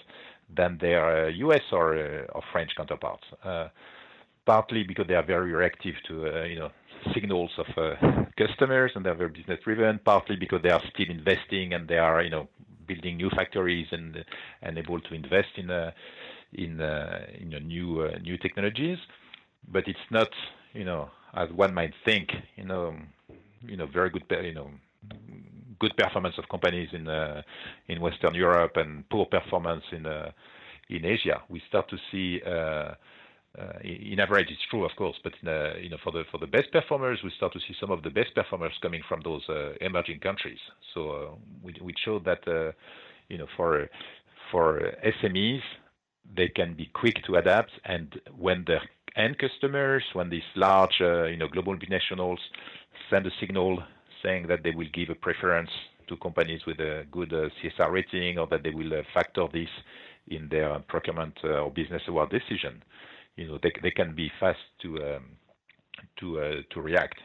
than 0.54 0.78
their 0.80 1.26
uh, 1.26 1.28
U.S. 1.30 1.62
or 1.72 1.96
uh, 1.96 2.32
or 2.32 2.42
French 2.52 2.70
counterparts. 2.76 3.24
Uh, 3.42 3.68
partly 4.46 4.82
because 4.82 5.06
they 5.06 5.14
are 5.14 5.26
very 5.26 5.52
reactive 5.52 5.94
to 6.06 6.46
you 6.48 6.58
know 6.58 6.70
signals 7.12 7.50
of 7.58 7.66
customers 8.36 8.92
and 8.94 9.04
they're 9.04 9.14
very 9.14 9.30
business 9.30 9.58
driven. 9.64 9.98
Partly 10.04 10.36
because 10.36 10.62
they 10.62 10.70
are 10.70 10.82
still 10.94 11.10
investing 11.10 11.74
and 11.74 11.88
they 11.88 11.98
are 11.98 12.22
you 12.22 12.30
know 12.30 12.48
building 12.86 13.16
new 13.16 13.30
factories 13.30 13.88
and 13.90 14.24
and 14.62 14.78
able 14.78 15.00
to 15.00 15.12
invest 15.14 15.48
in 15.56 15.70
in 15.70 15.92
in 16.52 16.80
uh, 16.80 17.26
new 17.40 18.02
uh, 18.02 18.18
new 18.18 18.36
technologies. 18.38 18.98
But 19.70 19.86
it's 19.86 19.98
not 20.10 20.28
you 20.72 20.84
know 20.84 21.10
as 21.34 21.50
one 21.50 21.74
might 21.74 21.92
think 22.04 22.30
you 22.56 22.64
know 22.64 22.96
you 23.62 23.76
know 23.76 23.86
very 23.86 24.10
good 24.10 24.24
you 24.30 24.54
know 24.54 24.70
good 25.78 25.96
performance 25.96 26.36
of 26.38 26.48
companies 26.48 26.88
in 26.92 27.08
uh, 27.08 27.42
in 27.88 28.00
Western 28.00 28.34
Europe 28.34 28.72
and 28.76 29.08
poor 29.08 29.26
performance 29.26 29.84
in 29.92 30.06
uh, 30.06 30.30
in 30.88 31.04
Asia. 31.04 31.42
We 31.48 31.62
start 31.68 31.88
to 31.90 31.96
see, 32.10 32.40
uh, 32.46 32.50
uh 32.50 32.94
in 33.82 34.20
average, 34.20 34.48
it's 34.50 34.66
true, 34.70 34.84
of 34.84 34.92
course, 34.96 35.16
but 35.22 35.32
you 35.42 35.90
know, 35.90 35.98
for 36.02 36.12
the 36.12 36.24
for 36.30 36.38
the 36.38 36.46
best 36.46 36.70
performers, 36.72 37.20
we 37.22 37.30
start 37.36 37.52
to 37.52 37.60
see 37.60 37.74
some 37.80 37.90
of 37.90 38.02
the 38.02 38.10
best 38.10 38.34
performers 38.34 38.72
coming 38.82 39.02
from 39.08 39.20
those 39.22 39.44
emerging 39.80 40.20
countries. 40.20 40.60
So 40.94 41.38
we 41.62 41.74
we 41.80 41.94
showed 42.04 42.24
that 42.24 42.42
you 43.28 43.38
know 43.38 43.46
for 43.56 43.88
for 44.50 44.92
SMEs, 45.22 45.62
they 46.36 46.48
can 46.48 46.74
be 46.74 46.90
quick 46.94 47.22
to 47.26 47.36
adapt, 47.36 47.72
and 47.84 48.20
when 48.36 48.64
their 48.66 48.82
end 49.16 49.38
customers, 49.38 50.04
when 50.12 50.30
these 50.30 50.48
large 50.54 51.00
you 51.00 51.36
know 51.36 51.48
global 51.48 51.76
binationals 51.76 52.38
send 53.10 53.26
a 53.26 53.30
signal 53.40 53.82
saying 54.22 54.46
that 54.48 54.62
they 54.62 54.70
will 54.70 54.88
give 54.92 55.10
a 55.10 55.14
preference 55.14 55.70
to 56.08 56.16
companies 56.16 56.60
with 56.66 56.80
a 56.80 57.04
good 57.10 57.32
uh, 57.32 57.48
CSR 57.62 57.92
rating 57.92 58.38
or 58.38 58.46
that 58.48 58.62
they 58.62 58.70
will 58.70 58.92
uh, 58.92 59.02
factor 59.14 59.46
this 59.52 59.68
in 60.28 60.48
their 60.48 60.78
procurement 60.88 61.38
uh, 61.44 61.60
or 61.60 61.70
business 61.70 62.02
award 62.08 62.30
decision. 62.30 62.82
You 63.36 63.48
know, 63.48 63.58
they, 63.62 63.72
they 63.82 63.90
can 63.90 64.14
be 64.14 64.30
fast 64.40 64.58
to 64.82 64.96
um, 64.96 65.24
to 66.20 66.62
to 66.70 66.80
react. 66.80 67.18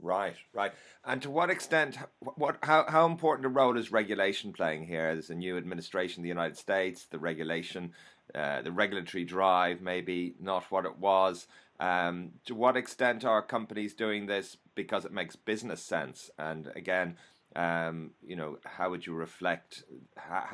Right, 0.00 0.36
right. 0.52 0.72
And 1.04 1.22
to 1.22 1.30
what 1.30 1.50
extent, 1.50 1.98
what, 2.20 2.58
how, 2.62 2.84
how 2.88 3.06
important 3.06 3.46
a 3.46 3.48
role 3.48 3.78
is 3.78 3.92
regulation 3.92 4.52
playing 4.52 4.86
here? 4.86 5.12
There's 5.14 5.30
a 5.30 5.34
new 5.34 5.56
administration 5.56 6.20
in 6.20 6.22
the 6.24 6.28
United 6.28 6.58
States. 6.58 7.06
The 7.10 7.18
regulation, 7.18 7.92
uh, 8.34 8.62
the 8.62 8.72
regulatory 8.72 9.24
drive, 9.24 9.80
maybe 9.80 10.34
not 10.40 10.64
what 10.70 10.84
it 10.84 10.98
was. 10.98 11.46
Um, 11.80 12.32
to 12.46 12.54
what 12.54 12.76
extent 12.76 13.24
are 13.24 13.42
companies 13.42 13.94
doing 13.94 14.26
this 14.26 14.56
because 14.74 15.04
it 15.04 15.12
makes 15.12 15.36
business 15.36 15.82
sense? 15.82 16.30
And 16.38 16.70
again, 16.76 17.16
um, 17.56 18.10
you 18.22 18.36
know, 18.36 18.58
how 18.64 18.90
would 18.90 19.06
you 19.06 19.14
reflect 19.14 19.84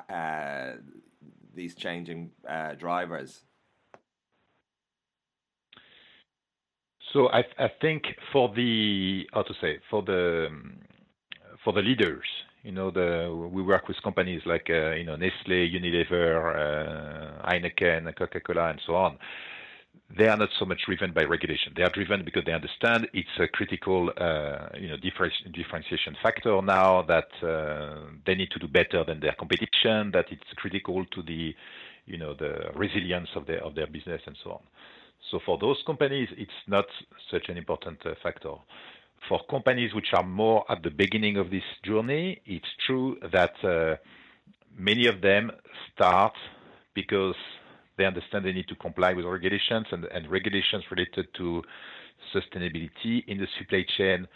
uh, 0.09 0.73
these 1.55 1.75
changing 1.75 2.31
uh, 2.49 2.75
drivers? 2.75 3.43
I, 7.29 7.45
I, 7.59 7.71
think 7.81 8.05
for 8.33 8.53
the 8.55 9.27
how 9.33 9.43
to 9.43 9.55
say 9.61 9.79
for 9.91 10.03
the 10.03 10.49
for 11.65 11.73
the 11.73 11.83
leaders, 11.83 12.25
you 12.63 12.73
know, 12.73 12.89
we 13.53 13.63
work 13.63 13.89
with 13.89 13.97
companies 14.03 14.43
like 14.47 14.69
uh, 14.71 14.93
you 14.93 15.05
know 15.05 15.17
Nestle, 15.17 15.69
Unilever, 15.69 17.43
uh, 17.45 17.51
Heineken, 17.51 18.17
Coca-Cola, 18.17 18.71
and 18.71 18.81
so 18.87 18.95
on 18.95 19.19
they 20.17 20.27
are 20.27 20.37
not 20.37 20.49
so 20.59 20.65
much 20.65 20.81
driven 20.87 21.13
by 21.13 21.23
regulation. 21.23 21.73
They 21.77 21.83
are 21.83 21.91
driven 21.91 22.25
because 22.25 22.45
they 22.45 22.53
understand 22.53 23.09
it's 23.13 23.29
a 23.39 23.47
critical, 23.47 24.11
uh, 24.17 24.69
you 24.79 24.89
know, 24.89 24.97
differentiation 24.97 26.17
factor 26.23 26.61
now 26.63 27.03
that 27.03 27.29
they 28.27 28.35
need 28.35 28.51
to 28.51 28.59
do 28.59 28.67
better 28.67 29.05
than 29.05 29.21
their 29.21 29.35
competition. 29.39 30.11
That 30.13 30.27
it's 30.31 30.43
critical 30.57 31.05
to 31.05 31.23
the, 31.23 31.55
you 32.11 32.19
know, 32.19 32.35
the 32.35 32.71
resilience 32.75 33.29
of 33.37 33.47
their 33.47 33.63
of 33.65 33.75
their 33.75 33.87
business 33.87 34.21
and 34.27 34.37
so 34.43 34.53
on. 34.53 34.61
So 35.31 35.39
for 35.47 35.59
those 35.59 35.81
companies, 35.87 36.29
it's 36.37 36.51
not 36.67 36.87
such 37.31 37.49
an 37.49 37.57
important 37.57 37.99
uh, 38.05 38.15
factor. 38.23 38.55
For 39.29 39.41
companies 39.49 39.95
which 39.95 40.09
are 40.15 40.25
more 40.25 40.65
at 40.71 40.83
the 40.83 40.91
beginning 40.91 41.37
of 41.37 41.51
this 41.51 41.63
journey, 41.85 42.41
it's 42.47 42.67
true 42.87 43.17
that 43.33 43.53
uh, 43.63 43.97
many 44.77 45.07
of 45.07 45.21
them 45.21 45.53
start 45.95 46.33
because 46.95 47.37
they 47.97 48.07
understand 48.07 48.45
they 48.45 48.53
need 48.53 48.69
to 48.69 48.75
comply 48.77 49.13
with 49.13 49.27
regulations 49.27 49.87
and, 49.93 50.07
and 50.07 50.29
regulations 50.31 50.85
related 50.91 51.27
to 51.37 51.63
sustainability 52.35 53.23
in 53.29 53.39
the 53.39 53.47
supply 53.59 53.85
chain 53.97 54.27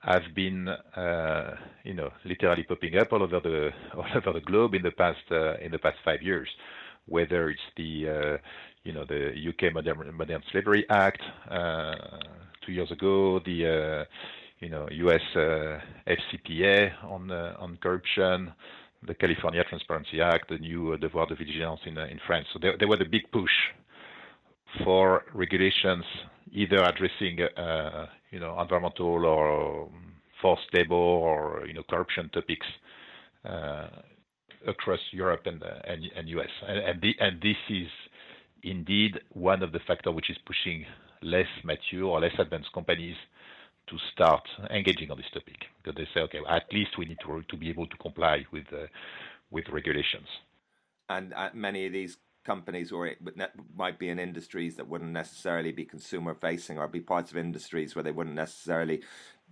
have 0.00 0.22
been, 0.34 0.68
uh, 0.68 1.56
you 1.84 1.94
know, 1.94 2.10
literally 2.24 2.62
popping 2.64 2.96
up 2.98 3.12
all 3.12 3.22
over 3.22 3.40
the 3.40 3.70
all 3.96 4.06
over 4.14 4.32
the 4.38 4.44
globe 4.44 4.74
in 4.74 4.82
the 4.82 4.90
past 4.90 5.18
uh, 5.30 5.56
in 5.58 5.70
the 5.70 5.78
past 5.78 5.96
five 6.04 6.22
years. 6.22 6.48
Whether 7.06 7.50
it's 7.50 7.60
the, 7.76 8.08
uh, 8.08 8.36
you 8.82 8.92
know, 8.92 9.04
the 9.04 9.32
UK 9.48 9.72
Modern, 9.74 10.14
Modern 10.14 10.42
Slavery 10.50 10.86
Act 10.90 11.20
uh, 11.50 11.94
two 12.64 12.72
years 12.72 12.90
ago, 12.90 13.40
the, 13.44 13.66
uh, 13.66 14.04
you 14.60 14.70
know, 14.70 14.88
US 14.90 15.20
FCPA 16.06 17.04
on 17.04 17.30
on 17.30 17.78
corruption, 17.82 18.52
the 19.06 19.14
California 19.14 19.62
Transparency 19.68 20.20
Act, 20.20 20.48
the 20.48 20.58
new 20.58 20.96
devoir 20.96 21.26
de 21.26 21.34
vigilance 21.34 21.80
in, 21.84 21.98
in 21.98 22.18
France. 22.26 22.46
So 22.52 22.58
there, 22.60 22.76
there, 22.78 22.88
was 22.88 23.00
a 23.00 23.08
big 23.08 23.30
push 23.30 23.52
for 24.82 25.24
regulations 25.34 26.04
either 26.52 26.82
addressing, 26.82 27.40
uh, 27.56 28.06
you 28.30 28.40
know, 28.40 28.58
environmental 28.60 29.26
or 29.26 29.90
forced 30.40 30.72
labor 30.72 30.94
or, 30.94 31.64
you 31.66 31.74
know, 31.74 31.82
corruption 31.88 32.30
topics 32.30 32.66
across 34.66 35.00
Europe 35.12 35.42
and, 35.46 35.62
and, 35.62 36.04
and 36.16 36.28
US. 36.28 36.48
And, 36.66 36.78
and, 36.78 37.00
the, 37.00 37.14
and 37.20 37.40
this 37.40 37.56
is 37.68 37.88
indeed 38.62 39.20
one 39.30 39.62
of 39.62 39.72
the 39.72 39.80
factors 39.86 40.14
which 40.14 40.30
is 40.30 40.36
pushing 40.46 40.84
less 41.22 41.46
mature 41.64 42.04
or 42.04 42.20
less 42.20 42.34
advanced 42.38 42.72
companies 42.72 43.16
to 43.88 43.96
start 44.12 44.42
engaging 44.70 45.10
on 45.10 45.16
this 45.18 45.26
topic 45.32 45.56
because 45.82 45.96
they 45.96 46.08
say, 46.14 46.20
okay, 46.20 46.40
at 46.48 46.64
least 46.72 46.98
we 46.98 47.04
need 47.04 47.18
to 47.20 47.56
be 47.56 47.68
able 47.68 47.86
to 47.86 47.96
comply 47.98 48.44
with 48.52 48.64
with 49.50 49.64
regulations. 49.70 50.26
And 51.08 51.34
uh, 51.34 51.50
many 51.52 51.86
of 51.86 51.92
these 51.92 52.16
companies 52.44 52.92
or 52.92 53.06
it 53.06 53.18
might 53.74 53.98
be 53.98 54.08
in 54.08 54.18
industries 54.18 54.76
that 54.76 54.88
wouldn't 54.88 55.10
necessarily 55.10 55.72
be 55.72 55.84
consumer 55.84 56.34
facing 56.34 56.78
or 56.78 56.86
be 56.86 57.00
parts 57.00 57.30
of 57.30 57.38
industries 57.38 57.94
where 57.94 58.02
they 58.02 58.10
wouldn't 58.10 58.36
necessarily 58.36 59.02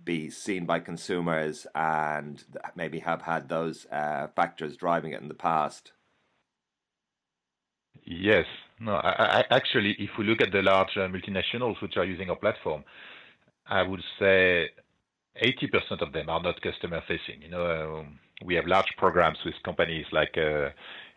be 0.03 0.29
seen 0.29 0.65
by 0.65 0.79
consumers 0.79 1.65
and 1.75 2.43
maybe 2.75 2.99
have 2.99 3.21
had 3.21 3.49
those 3.49 3.85
uh, 3.91 4.27
factors 4.35 4.75
driving 4.77 5.13
it 5.13 5.21
in 5.21 5.27
the 5.27 5.33
past. 5.33 5.91
Yes, 8.05 8.45
no, 8.79 8.95
I, 8.95 9.39
I, 9.39 9.43
actually, 9.51 9.95
if 9.99 10.09
we 10.17 10.25
look 10.25 10.41
at 10.41 10.51
the 10.51 10.61
large 10.61 10.97
uh, 10.97 11.07
multinationals 11.07 11.81
which 11.81 11.95
are 11.95 12.03
using 12.03 12.29
our 12.29 12.35
platform, 12.35 12.83
I 13.65 13.81
would 13.81 14.01
say 14.19 14.69
80% 15.41 16.01
of 16.01 16.11
them 16.11 16.29
are 16.29 16.41
not 16.41 16.61
customer 16.61 17.01
facing. 17.07 17.41
You 17.41 17.49
know, 17.49 17.99
um, 17.99 18.19
we 18.43 18.55
have 18.55 18.65
large 18.67 18.91
programs 18.97 19.37
with 19.45 19.55
companies 19.63 20.05
like, 20.11 20.37
uh, 20.37 20.69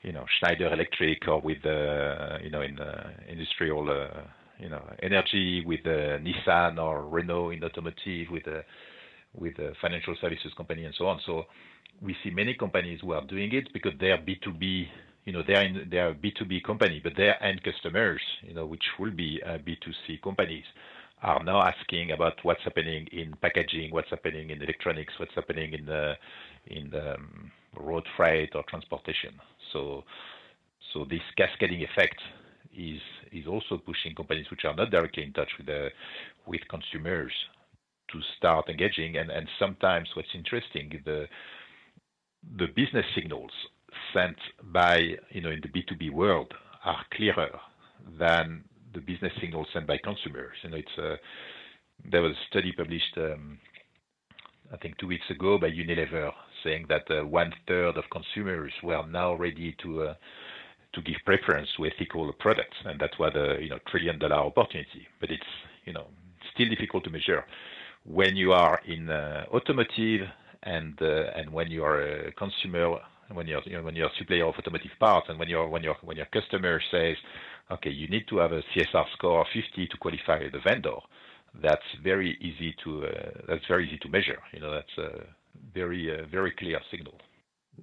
you 0.02 0.12
know, 0.12 0.24
Schneider 0.38 0.72
Electric 0.72 1.26
or 1.26 1.40
with, 1.40 1.64
uh, 1.66 2.38
you 2.42 2.50
know, 2.50 2.62
in 2.62 2.78
uh, 2.78 3.10
industrial, 3.28 3.90
uh, 3.90 4.22
you 4.58 4.68
know, 4.68 4.82
energy 5.02 5.64
with 5.66 5.80
uh, 5.86 6.18
Nissan 6.18 6.78
or 6.78 7.06
Renault 7.08 7.50
in 7.50 7.64
automotive 7.64 8.28
with, 8.30 8.46
uh, 8.48 8.62
with 9.34 9.58
a 9.58 9.72
financial 9.80 10.16
services 10.20 10.52
company 10.56 10.84
and 10.84 10.94
so 10.96 11.06
on. 11.06 11.20
So 11.26 11.44
we 12.00 12.16
see 12.22 12.30
many 12.30 12.54
companies 12.54 13.00
who 13.02 13.12
are 13.12 13.24
doing 13.24 13.52
it 13.54 13.72
because 13.72 13.92
they 14.00 14.10
are 14.10 14.18
B2B 14.18 14.86
you 15.26 15.32
know, 15.32 15.42
they 15.44 15.54
are 15.54 15.62
in, 15.62 15.88
they 15.90 15.98
are 15.98 16.10
a 16.10 16.14
B2B 16.14 16.62
company, 16.62 17.00
but 17.02 17.16
their 17.16 17.42
end 17.42 17.60
customers, 17.64 18.20
you 18.42 18.54
know, 18.54 18.64
which 18.64 18.84
will 18.96 19.10
be 19.10 19.40
B2C 19.44 20.22
companies, 20.22 20.62
are 21.22 21.42
now 21.42 21.62
asking 21.62 22.12
about 22.12 22.34
what's 22.42 22.62
happening 22.62 23.06
in 23.12 23.34
packaging, 23.42 23.90
what's 23.90 24.10
happening 24.10 24.50
in 24.50 24.62
electronics, 24.62 25.12
what's 25.18 25.34
happening 25.34 25.72
in 25.72 25.86
the 25.86 26.12
in 26.68 26.90
the 26.90 27.14
um, 27.14 27.50
road 27.78 28.04
freight 28.16 28.50
or 28.54 28.62
transportation. 28.68 29.32
So 29.72 30.04
so 30.92 31.04
this 31.08 31.22
cascading 31.36 31.82
effect 31.82 32.20
is 32.76 33.00
is 33.32 33.46
also 33.46 33.78
pushing 33.78 34.14
companies 34.14 34.46
which 34.50 34.64
are 34.64 34.74
not 34.74 34.90
directly 34.90 35.24
in 35.24 35.32
touch 35.32 35.50
with 35.58 35.66
the 35.66 35.88
with 36.46 36.60
consumers 36.68 37.32
to 38.12 38.20
start 38.36 38.68
engaging. 38.68 39.16
And 39.16 39.30
and 39.30 39.48
sometimes 39.58 40.08
what's 40.14 40.34
interesting 40.34 41.02
the 41.04 41.26
the 42.58 42.66
business 42.76 43.06
signals 43.14 43.50
sent 44.12 44.36
by 44.72 44.98
you 45.30 45.40
know 45.40 45.50
in 45.50 45.60
the 45.60 45.68
B2B 45.68 46.10
world 46.12 46.52
are 46.84 47.04
clearer 47.12 47.58
than 48.18 48.64
the 48.94 49.00
business 49.00 49.32
signals 49.40 49.66
sent 49.72 49.86
by 49.86 49.98
consumers. 49.98 50.56
You 50.62 50.70
know, 50.70 50.76
it's 50.76 50.98
uh, 50.98 51.16
there 52.10 52.22
was 52.22 52.32
a 52.32 52.46
study 52.50 52.72
published, 52.72 53.16
um, 53.18 53.58
I 54.72 54.76
think, 54.76 54.98
two 54.98 55.06
weeks 55.06 55.28
ago 55.30 55.58
by 55.58 55.70
Unilever 55.70 56.30
saying 56.64 56.86
that 56.88 57.10
uh, 57.10 57.26
one 57.26 57.52
third 57.68 57.96
of 57.96 58.04
consumers 58.10 58.72
were 58.82 59.06
now 59.06 59.34
ready 59.34 59.76
to 59.82 60.02
uh, 60.02 60.14
to 60.96 61.02
give 61.02 61.16
preference 61.24 61.68
to 61.76 61.86
ethical 61.86 62.32
products, 62.40 62.76
and 62.84 62.98
that 63.00 63.12
was 63.20 63.32
a 63.36 63.62
you 63.62 63.70
know 63.70 63.78
trillion 63.88 64.18
dollar 64.18 64.42
opportunity. 64.50 65.06
But 65.20 65.30
it's 65.30 65.52
you 65.84 65.92
know 65.92 66.06
still 66.52 66.68
difficult 66.68 67.04
to 67.04 67.10
measure. 67.10 67.44
When 68.04 68.36
you 68.36 68.52
are 68.52 68.80
in 68.86 69.08
uh, 69.08 69.44
automotive 69.52 70.22
and 70.64 71.00
uh, 71.00 71.38
and 71.38 71.52
when 71.52 71.70
you 71.70 71.84
are 71.84 72.00
a 72.00 72.32
consumer 72.32 72.98
when 73.32 73.46
you're 73.48 73.62
you 73.66 73.76
know, 73.76 73.82
when 73.82 73.96
you're 73.96 74.06
a 74.06 74.18
supplier 74.18 74.46
of 74.46 74.54
automotive 74.56 74.92
parts 75.00 75.26
and 75.28 75.38
when 75.38 75.48
your 75.48 75.68
when 75.68 75.82
your 75.82 75.96
when 76.02 76.16
your 76.16 76.26
customer 76.26 76.80
says 76.92 77.16
okay 77.72 77.90
you 77.90 78.06
need 78.06 78.24
to 78.28 78.38
have 78.38 78.52
a 78.52 78.62
CSR 78.72 79.04
score 79.14 79.40
of 79.40 79.48
50 79.52 79.88
to 79.88 79.96
qualify 79.96 80.48
the 80.48 80.60
vendor 80.60 80.98
that's 81.62 81.82
very 82.02 82.36
easy 82.40 82.74
to 82.84 83.06
uh, 83.06 83.30
that's 83.48 83.66
very 83.68 83.86
easy 83.86 83.98
to 83.98 84.08
measure. 84.08 84.38
You 84.52 84.60
know 84.60 84.72
that's 84.72 84.98
a 84.98 85.24
very 85.74 86.10
uh, 86.12 86.26
very 86.30 86.52
clear 86.52 86.80
signal 86.90 87.14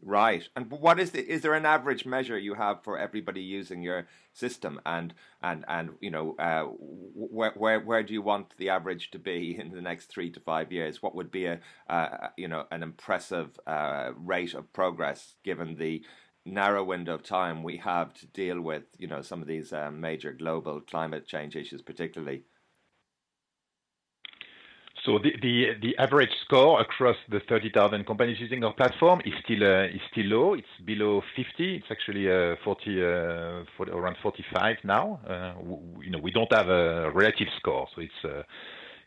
Right. 0.01 0.47
And 0.55 0.69
what 0.71 0.99
is 0.99 1.11
the 1.11 1.21
is 1.21 1.41
there 1.41 1.53
an 1.53 1.65
average 1.65 2.05
measure 2.05 2.37
you 2.37 2.55
have 2.55 2.83
for 2.83 2.97
everybody 2.97 3.41
using 3.41 3.81
your 3.83 4.07
system 4.33 4.81
and 4.85 5.13
and 5.41 5.63
and 5.67 5.91
you 6.01 6.09
know 6.09 6.35
uh, 6.39 6.63
where 6.63 7.51
where 7.55 7.79
where 7.79 8.03
do 8.03 8.13
you 8.13 8.21
want 8.21 8.57
the 8.57 8.69
average 8.69 9.11
to 9.11 9.19
be 9.19 9.57
in 9.57 9.69
the 9.71 9.81
next 9.81 10.07
3 10.07 10.31
to 10.31 10.39
5 10.39 10.71
years? 10.71 11.01
What 11.01 11.15
would 11.15 11.31
be 11.31 11.45
a 11.45 11.59
uh, 11.89 12.29
you 12.37 12.47
know 12.47 12.65
an 12.71 12.81
impressive 12.83 13.59
uh, 13.67 14.11
rate 14.17 14.53
of 14.55 14.73
progress 14.73 15.35
given 15.43 15.75
the 15.75 16.03
narrow 16.45 16.83
window 16.83 17.13
of 17.15 17.23
time 17.23 17.63
we 17.63 17.77
have 17.77 18.13
to 18.15 18.25
deal 18.27 18.59
with 18.59 18.83
you 18.97 19.07
know 19.07 19.21
some 19.21 19.41
of 19.41 19.47
these 19.47 19.71
um, 19.71 20.01
major 20.01 20.33
global 20.33 20.81
climate 20.81 21.25
change 21.25 21.55
issues 21.55 21.81
particularly 21.81 22.43
so 25.05 25.19
the, 25.19 25.31
the, 25.41 25.73
the 25.81 25.97
average 25.97 26.29
score 26.45 26.79
across 26.79 27.17
the 27.29 27.41
30,000 27.49 28.05
companies 28.05 28.37
using 28.39 28.63
our 28.63 28.73
platform 28.73 29.21
is 29.25 29.33
still 29.43 29.61
uh, 29.63 29.85
is 29.85 30.01
still 30.11 30.25
low. 30.25 30.53
It's 30.53 30.67
below 30.85 31.21
50. 31.35 31.75
It's 31.75 31.87
actually 31.91 32.31
uh, 32.31 32.55
40, 32.63 33.03
uh, 33.03 33.63
40, 33.75 33.91
around 33.91 34.15
45 34.23 34.77
now. 34.85 35.19
You 36.01 36.09
know, 36.09 36.19
we 36.19 36.31
don't 36.31 36.51
have 36.53 36.69
a 36.69 37.11
relative 37.11 37.47
score, 37.57 37.87
so 37.93 38.01
it's 38.01 38.45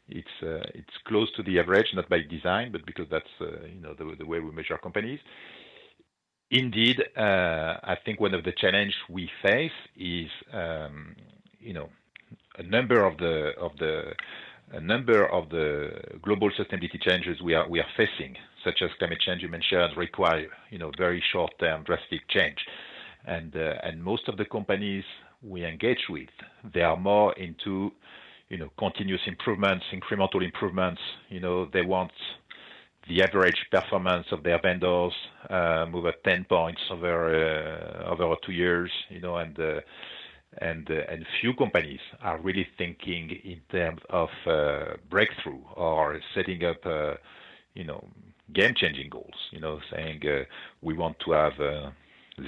it's 0.08 0.68
it's 0.74 0.96
close 1.06 1.32
to 1.36 1.42
the 1.42 1.58
average, 1.58 1.86
not 1.94 2.08
by 2.10 2.18
design, 2.28 2.72
but 2.72 2.84
because 2.84 3.06
that's 3.10 3.24
you 3.40 3.80
know 3.80 3.94
the, 3.94 4.26
way 4.26 4.40
we 4.40 4.50
measure 4.52 4.76
companies. 4.76 5.20
Indeed, 6.50 7.02
I 7.16 7.96
think 8.04 8.20
one 8.20 8.34
of 8.34 8.44
the 8.44 8.52
challenges 8.52 8.94
we 9.08 9.30
face 9.42 9.78
is 9.96 10.28
um, 10.52 11.16
you 11.58 11.72
know 11.72 11.88
a 12.58 12.62
number 12.62 13.02
of 13.04 13.16
the 13.16 13.52
of 13.58 13.72
the 13.78 14.12
a 14.72 14.80
number 14.80 15.26
of 15.26 15.48
the 15.50 15.90
global 16.22 16.50
sustainability 16.50 17.00
changes 17.00 17.40
we 17.40 17.54
are 17.54 17.68
we 17.68 17.78
are 17.80 17.86
facing, 17.96 18.36
such 18.64 18.82
as 18.82 18.90
climate 18.98 19.20
change 19.20 19.42
you 19.42 19.48
mentioned, 19.48 19.96
require 19.96 20.46
you 20.70 20.78
know 20.78 20.90
very 20.96 21.22
short-term 21.32 21.84
drastic 21.84 22.28
change, 22.28 22.58
and 23.26 23.54
uh, 23.56 23.74
and 23.82 24.02
most 24.02 24.28
of 24.28 24.36
the 24.36 24.44
companies 24.44 25.04
we 25.42 25.64
engage 25.64 26.04
with, 26.08 26.28
they 26.74 26.82
are 26.82 26.96
more 26.96 27.32
into 27.34 27.92
you 28.48 28.58
know 28.58 28.70
continuous 28.78 29.22
improvements, 29.26 29.84
incremental 29.92 30.42
improvements. 30.44 31.00
You 31.28 31.40
know 31.40 31.68
they 31.72 31.82
want 31.82 32.12
the 33.08 33.22
average 33.22 33.64
performance 33.70 34.26
of 34.32 34.42
their 34.42 34.60
vendors 34.60 35.12
uh, 35.48 35.86
move 35.88 36.06
at 36.06 36.24
10 36.24 36.44
points 36.48 36.80
over 36.90 38.04
uh, 38.04 38.10
over 38.10 38.34
two 38.44 38.52
years. 38.52 38.90
You 39.10 39.20
know 39.20 39.36
and 39.36 39.58
uh, 39.60 39.80
and 40.58 40.90
uh, 40.90 41.02
and 41.08 41.26
few 41.40 41.54
companies 41.54 42.00
are 42.22 42.38
really 42.40 42.66
thinking 42.78 43.30
in 43.44 43.60
terms 43.70 44.00
of 44.10 44.28
uh, 44.46 44.96
breakthrough 45.10 45.60
or 45.74 46.20
setting 46.34 46.64
up, 46.64 46.84
uh, 46.84 47.14
you 47.74 47.84
know, 47.84 48.04
game-changing 48.52 49.10
goals. 49.10 49.34
You 49.50 49.60
know, 49.60 49.80
saying 49.92 50.22
uh, 50.26 50.44
we 50.82 50.94
want 50.94 51.16
to 51.24 51.32
have 51.32 51.60
uh, 51.60 51.90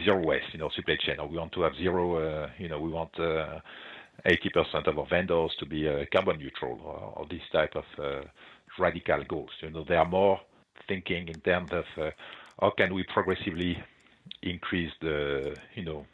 zero 0.05 0.25
waste 0.25 0.55
in 0.55 0.63
our 0.63 0.71
supply 0.73 0.97
chain, 1.01 1.19
or 1.19 1.29
we 1.29 1.37
want 1.37 1.53
to 1.53 1.63
have 1.63 1.75
zero. 1.77 2.17
Uh, 2.17 2.51
you 2.59 2.69
know, 2.69 2.81
we 2.81 2.91
want 2.91 3.13
80% 3.15 4.87
of 4.87 4.99
our 4.99 5.07
vendors 5.07 5.53
to 5.59 5.67
be 5.67 5.89
carbon 6.13 6.39
neutral, 6.39 6.81
or, 7.17 7.27
this 7.31 7.43
type 7.53 7.77
of 7.77 7.85
radical 8.79 9.23
goals. 9.25 9.51
You 9.63 9.71
know, 9.71 9.85
they 9.89 9.97
are 9.97 10.09
more 10.09 10.41
thinking 10.89 11.29
in 11.29 11.41
terms 11.41 11.71
of 11.73 11.85
how 12.61 12.71
can 12.71 12.95
we 12.95 13.05
progressively 13.05 13.79
increase 14.43 14.93
the, 15.01 15.55
you 15.75 15.85
know, 15.85 16.07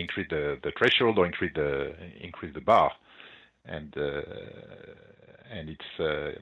increase 0.00 0.28
the, 0.30 0.58
the 0.62 0.72
threshold 0.76 1.18
or 1.18 1.26
increase 1.26 1.52
the 1.54 1.94
increase 2.20 2.54
the 2.54 2.60
bar, 2.60 2.92
and 3.64 3.94
uh, 3.96 4.22
and 5.50 5.68
it's 5.68 6.00
uh, 6.00 6.38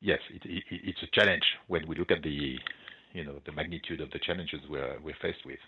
yes, 0.00 0.20
it, 0.30 0.42
it, 0.44 0.64
it's 0.70 1.02
a 1.02 1.08
challenge 1.12 1.44
when 1.68 1.86
we 1.86 1.96
look 1.96 2.10
at 2.10 2.22
the 2.22 2.58
you 3.12 3.24
know 3.24 3.40
the 3.44 3.52
magnitude 3.52 4.00
of 4.00 4.10
the 4.10 4.18
challenges 4.18 4.60
we're 4.68 4.98
we're 5.02 5.16
faced 5.20 5.44
with. 5.44 5.58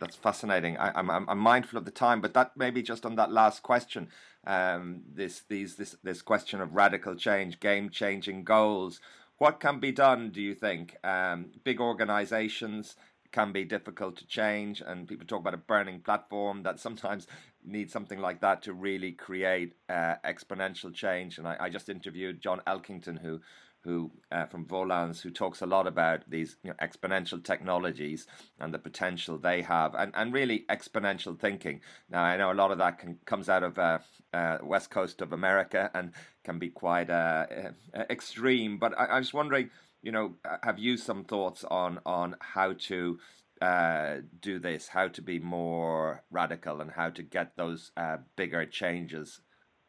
That's 0.00 0.16
fascinating. 0.16 0.76
I, 0.76 0.98
am 0.98 1.10
I'm, 1.10 1.28
I'm 1.28 1.38
mindful 1.38 1.78
of 1.78 1.84
the 1.84 1.90
time, 1.90 2.20
but 2.20 2.34
that 2.34 2.52
maybe 2.56 2.82
just 2.82 3.06
on 3.06 3.14
that 3.16 3.30
last 3.30 3.62
question, 3.62 4.08
um, 4.46 5.02
this 5.14 5.42
these 5.48 5.76
this 5.76 5.96
this 6.02 6.22
question 6.22 6.60
of 6.60 6.74
radical 6.74 7.14
change, 7.14 7.60
game 7.60 7.88
changing 7.88 8.44
goals. 8.44 9.00
What 9.38 9.60
can 9.60 9.80
be 9.80 9.92
done? 9.92 10.30
Do 10.30 10.40
you 10.40 10.54
think 10.54 10.96
um, 11.04 11.46
big 11.64 11.80
organisations? 11.80 12.96
Can 13.32 13.50
be 13.52 13.64
difficult 13.64 14.16
to 14.18 14.26
change, 14.26 14.82
and 14.84 15.08
people 15.08 15.26
talk 15.26 15.40
about 15.40 15.54
a 15.54 15.58
burning 15.58 16.00
platform 16.00 16.62
that 16.62 16.78
sometimes 16.78 17.26
needs 17.64 17.92
something 17.92 18.20
like 18.20 18.40
that 18.40 18.62
to 18.62 18.72
really 18.72 19.12
create 19.12 19.74
uh, 19.88 20.14
exponential 20.24 20.92
change. 20.92 21.38
And 21.38 21.48
I, 21.48 21.56
I, 21.60 21.70
just 21.70 21.88
interviewed 21.88 22.40
John 22.40 22.60
Elkington, 22.66 23.20
who 23.20 23.40
who 23.84 24.12
uh, 24.30 24.46
from 24.46 24.64
Volans, 24.64 25.20
who 25.20 25.30
talks 25.30 25.60
a 25.60 25.66
lot 25.66 25.88
about 25.88 26.28
these 26.30 26.56
you 26.62 26.70
know, 26.70 26.76
exponential 26.80 27.42
technologies 27.42 28.26
and 28.60 28.72
the 28.72 28.78
potential 28.78 29.38
they 29.38 29.62
have, 29.62 29.94
and, 29.94 30.12
and 30.14 30.32
really 30.32 30.64
exponential 30.70 31.36
thinking. 31.38 31.80
Now, 32.08 32.22
I 32.22 32.36
know 32.36 32.52
a 32.52 32.54
lot 32.54 32.70
of 32.70 32.78
that 32.78 33.00
can, 33.00 33.18
comes 33.24 33.48
out 33.48 33.64
of 33.64 33.78
uh, 33.78 33.98
uh, 34.32 34.58
west 34.62 34.90
coast 34.90 35.20
of 35.20 35.32
America 35.32 35.90
and 35.94 36.12
can 36.44 36.60
be 36.60 36.68
quite 36.68 37.10
uh, 37.10 37.46
extreme. 38.10 38.78
But 38.78 38.96
I, 38.96 39.06
I 39.06 39.18
was 39.18 39.34
wondering 39.34 39.70
you 40.02 40.12
know, 40.12 40.34
have 40.62 40.78
you 40.78 40.96
some 40.96 41.24
thoughts 41.24 41.64
on 41.64 42.00
on 42.04 42.36
how 42.40 42.74
to 42.88 43.18
uh, 43.60 44.16
do 44.40 44.58
this, 44.58 44.88
how 44.88 45.08
to 45.08 45.22
be 45.22 45.38
more 45.38 46.22
radical, 46.30 46.80
and 46.80 46.90
how 46.90 47.10
to 47.10 47.22
get 47.22 47.56
those 47.56 47.92
uh, 47.96 48.16
bigger 48.36 48.66
changes 48.66 49.40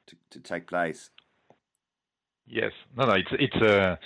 to, 0.08 0.16
to 0.30 0.40
take 0.40 0.68
place? 0.68 1.10
Yes, 2.46 2.72
no, 2.96 3.06
no, 3.06 3.14
it's 3.14 3.32
it's 3.32 3.56
a 3.56 3.98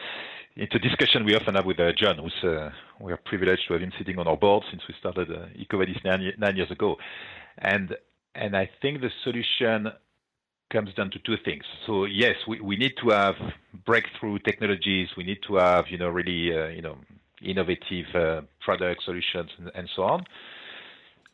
it's 0.56 0.74
a 0.74 0.80
discussion 0.80 1.26
we 1.26 1.36
often 1.36 1.56
have 1.56 1.65
with 1.65 1.80
uh, 1.80 1.91
John, 1.98 2.17
who's 2.17 2.43
uh, 2.43 2.70
we 3.00 3.12
are 3.12 3.20
privileged 3.26 3.67
to 3.67 3.74
have 3.74 3.82
him 3.82 3.91
sitting 3.98 4.17
on 4.17 4.28
our 4.28 4.38
board 4.38 4.63
since 4.72 4.82
we 4.88 4.96
started 5.00 5.30
uh, 5.30 5.48
EcoVadis 5.60 6.04
nine, 6.06 6.32
nine 6.38 6.56
years 6.56 6.72
ago, 6.72 6.96
and 7.58 7.96
and 8.34 8.56
I 8.56 8.70
think 8.82 9.02
the 9.02 9.12
solution 9.24 9.91
comes 10.71 10.93
down 10.95 11.12
to 11.12 11.19
two 11.19 11.36
things. 11.45 11.63
So 11.86 12.06
yes, 12.06 12.36
we, 12.47 12.60
we 12.60 12.75
need 12.75 12.93
to 13.03 13.10
have 13.10 13.36
breakthrough 13.86 14.39
technologies. 14.39 15.10
We 15.17 15.23
need 15.23 15.39
to 15.47 15.56
have 15.56 15.86
you 15.89 15.97
know 15.97 16.10
really 16.10 16.58
uh, 16.58 16.67
you 16.67 16.82
know 16.82 16.97
innovative 17.41 18.08
uh, 18.15 18.41
product 18.62 19.03
solutions 19.03 19.49
and, 19.58 19.71
and, 19.75 19.89
so 19.95 20.03
on. 20.03 20.25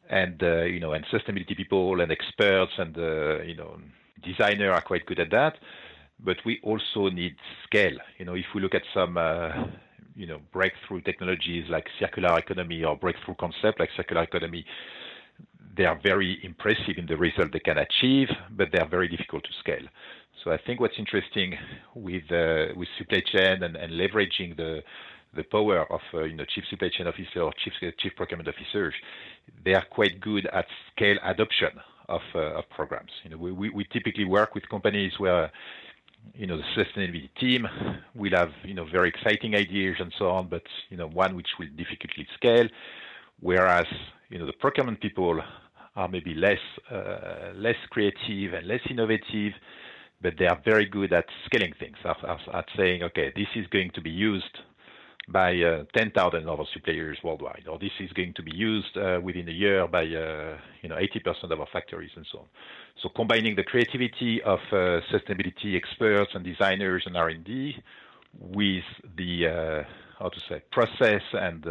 And 0.09 0.41
uh, 0.43 0.63
you 0.63 0.79
know 0.79 0.93
and 0.93 1.05
sustainability 1.05 1.55
people 1.55 2.01
and 2.01 2.11
experts 2.11 2.73
and 2.77 2.97
uh, 2.97 3.41
you 3.41 3.55
know 3.55 3.77
designer 4.23 4.71
are 4.71 4.81
quite 4.81 5.05
good 5.05 5.19
at 5.19 5.31
that. 5.31 5.53
But 6.19 6.37
we 6.45 6.59
also 6.63 7.09
need 7.09 7.35
scale. 7.65 7.97
You 8.19 8.25
know 8.25 8.35
if 8.35 8.45
we 8.53 8.61
look 8.61 8.75
at 8.75 8.83
some 8.93 9.17
uh, 9.17 9.49
you 10.15 10.27
know 10.27 10.39
breakthrough 10.51 11.01
technologies 11.01 11.65
like 11.69 11.85
circular 11.99 12.37
economy 12.37 12.83
or 12.83 12.95
breakthrough 12.95 13.35
concept 13.35 13.79
like 13.79 13.89
circular 13.97 14.23
economy 14.23 14.65
they 15.75 15.85
are 15.85 15.99
very 16.03 16.39
impressive 16.43 16.97
in 16.97 17.05
the 17.07 17.17
result 17.17 17.51
they 17.51 17.59
can 17.59 17.77
achieve, 17.77 18.29
but 18.51 18.69
they 18.71 18.79
are 18.79 18.87
very 18.87 19.07
difficult 19.07 19.43
to 19.43 19.49
scale. 19.59 19.87
So 20.43 20.51
I 20.51 20.57
think 20.57 20.79
what's 20.79 20.99
interesting 20.99 21.55
with 21.95 22.23
uh, 22.31 22.73
with 22.75 22.89
supply 22.97 23.21
chain 23.25 23.63
and, 23.63 23.75
and 23.75 23.93
leveraging 23.93 24.57
the 24.57 24.83
the 25.35 25.43
power 25.43 25.91
of 25.91 26.01
uh, 26.13 26.23
you 26.23 26.35
know 26.35 26.45
chief 26.45 26.65
supply 26.69 26.89
chain 26.89 27.07
officer 27.07 27.41
or 27.41 27.53
chief 27.63 27.73
chief 27.97 28.13
procurement 28.15 28.49
officers, 28.49 28.93
they 29.63 29.73
are 29.73 29.85
quite 29.89 30.19
good 30.19 30.45
at 30.47 30.65
scale 30.91 31.17
adoption 31.23 31.71
of 32.09 32.21
uh, 32.35 32.59
of 32.59 32.69
programs. 32.69 33.11
You 33.23 33.31
know, 33.31 33.37
we, 33.37 33.51
we, 33.51 33.69
we 33.69 33.85
typically 33.85 34.25
work 34.25 34.53
with 34.53 34.67
companies 34.69 35.13
where 35.17 35.51
you 36.35 36.47
know 36.47 36.57
the 36.57 36.63
sustainability 36.75 37.29
team 37.39 37.67
will 38.13 38.31
have 38.35 38.51
you 38.63 38.73
know 38.73 38.85
very 38.85 39.09
exciting 39.09 39.55
ideas 39.55 39.95
and 39.99 40.13
so 40.19 40.29
on, 40.29 40.47
but 40.47 40.63
you 40.89 40.97
know 40.97 41.07
one 41.07 41.35
which 41.35 41.47
will 41.59 41.69
difficultly 41.77 42.27
scale, 42.35 42.67
whereas 43.39 43.87
you 44.29 44.39
know 44.39 44.45
the 44.45 44.53
procurement 44.53 44.99
people 44.99 45.41
are 45.95 46.07
maybe 46.07 46.33
less 46.33 46.59
uh, 46.91 47.53
less 47.55 47.75
creative 47.89 48.53
and 48.53 48.67
less 48.67 48.81
innovative, 48.89 49.53
but 50.21 50.33
they 50.39 50.47
are 50.47 50.59
very 50.65 50.85
good 50.85 51.13
at 51.13 51.25
scaling 51.45 51.73
things, 51.79 51.97
at, 52.05 52.17
at 52.53 52.65
saying, 52.77 53.03
okay, 53.03 53.31
this 53.35 53.47
is 53.55 53.67
going 53.67 53.91
to 53.93 54.01
be 54.01 54.09
used 54.09 54.57
by 55.29 55.55
uh, 55.61 55.83
10,000 55.95 56.49
other 56.49 56.63
suppliers 56.73 57.17
worldwide, 57.23 57.65
or 57.69 57.79
this 57.79 57.91
is 57.99 58.11
going 58.11 58.33
to 58.33 58.43
be 58.43 58.53
used 58.53 58.97
uh, 58.97 59.19
within 59.23 59.47
a 59.47 59.51
year 59.51 59.87
by 59.87 60.01
uh, 60.03 60.57
you 60.81 60.89
know 60.89 60.95
80% 60.95 61.51
of 61.51 61.59
our 61.59 61.67
factories 61.71 62.11
and 62.15 62.25
so 62.31 62.39
on. 62.39 62.45
So 63.01 63.09
combining 63.09 63.55
the 63.55 63.63
creativity 63.63 64.41
of 64.43 64.59
uh, 64.71 64.99
sustainability 65.11 65.77
experts 65.77 66.31
and 66.33 66.43
designers 66.43 67.03
and 67.05 67.15
R&D 67.15 67.75
with 68.37 68.83
the 69.15 69.47
uh, 69.47 69.83
how 70.19 70.29
to 70.29 70.39
say 70.49 70.61
process 70.71 71.21
and 71.33 71.65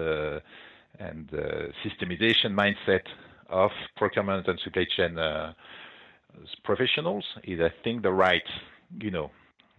and 0.98 1.28
systemization 1.84 2.54
mindset 2.54 3.02
of 3.52 3.70
procurement 3.96 4.48
and 4.48 4.58
supply 4.60 4.86
chain 4.96 5.16
professionals 6.64 7.24
is, 7.44 7.60
I 7.60 7.70
think, 7.84 8.02
the 8.02 8.12
right, 8.12 8.42
you 9.00 9.10
know, 9.10 9.30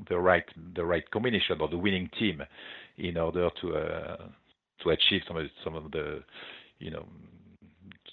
the 0.10 0.18
right 0.18 0.46
the 0.76 0.84
right 0.84 1.10
combination 1.12 1.62
or 1.62 1.68
the 1.70 1.78
winning 1.78 2.10
team 2.20 2.42
in 2.98 3.18
order 3.18 3.50
to 3.62 3.76
uh, 3.76 4.18
to 4.82 4.90
achieve 4.90 5.22
some 5.28 5.38
of 5.38 5.46
some 5.64 5.76
of 5.76 5.92
the 5.92 6.24
you 6.80 6.92
know 6.92 7.06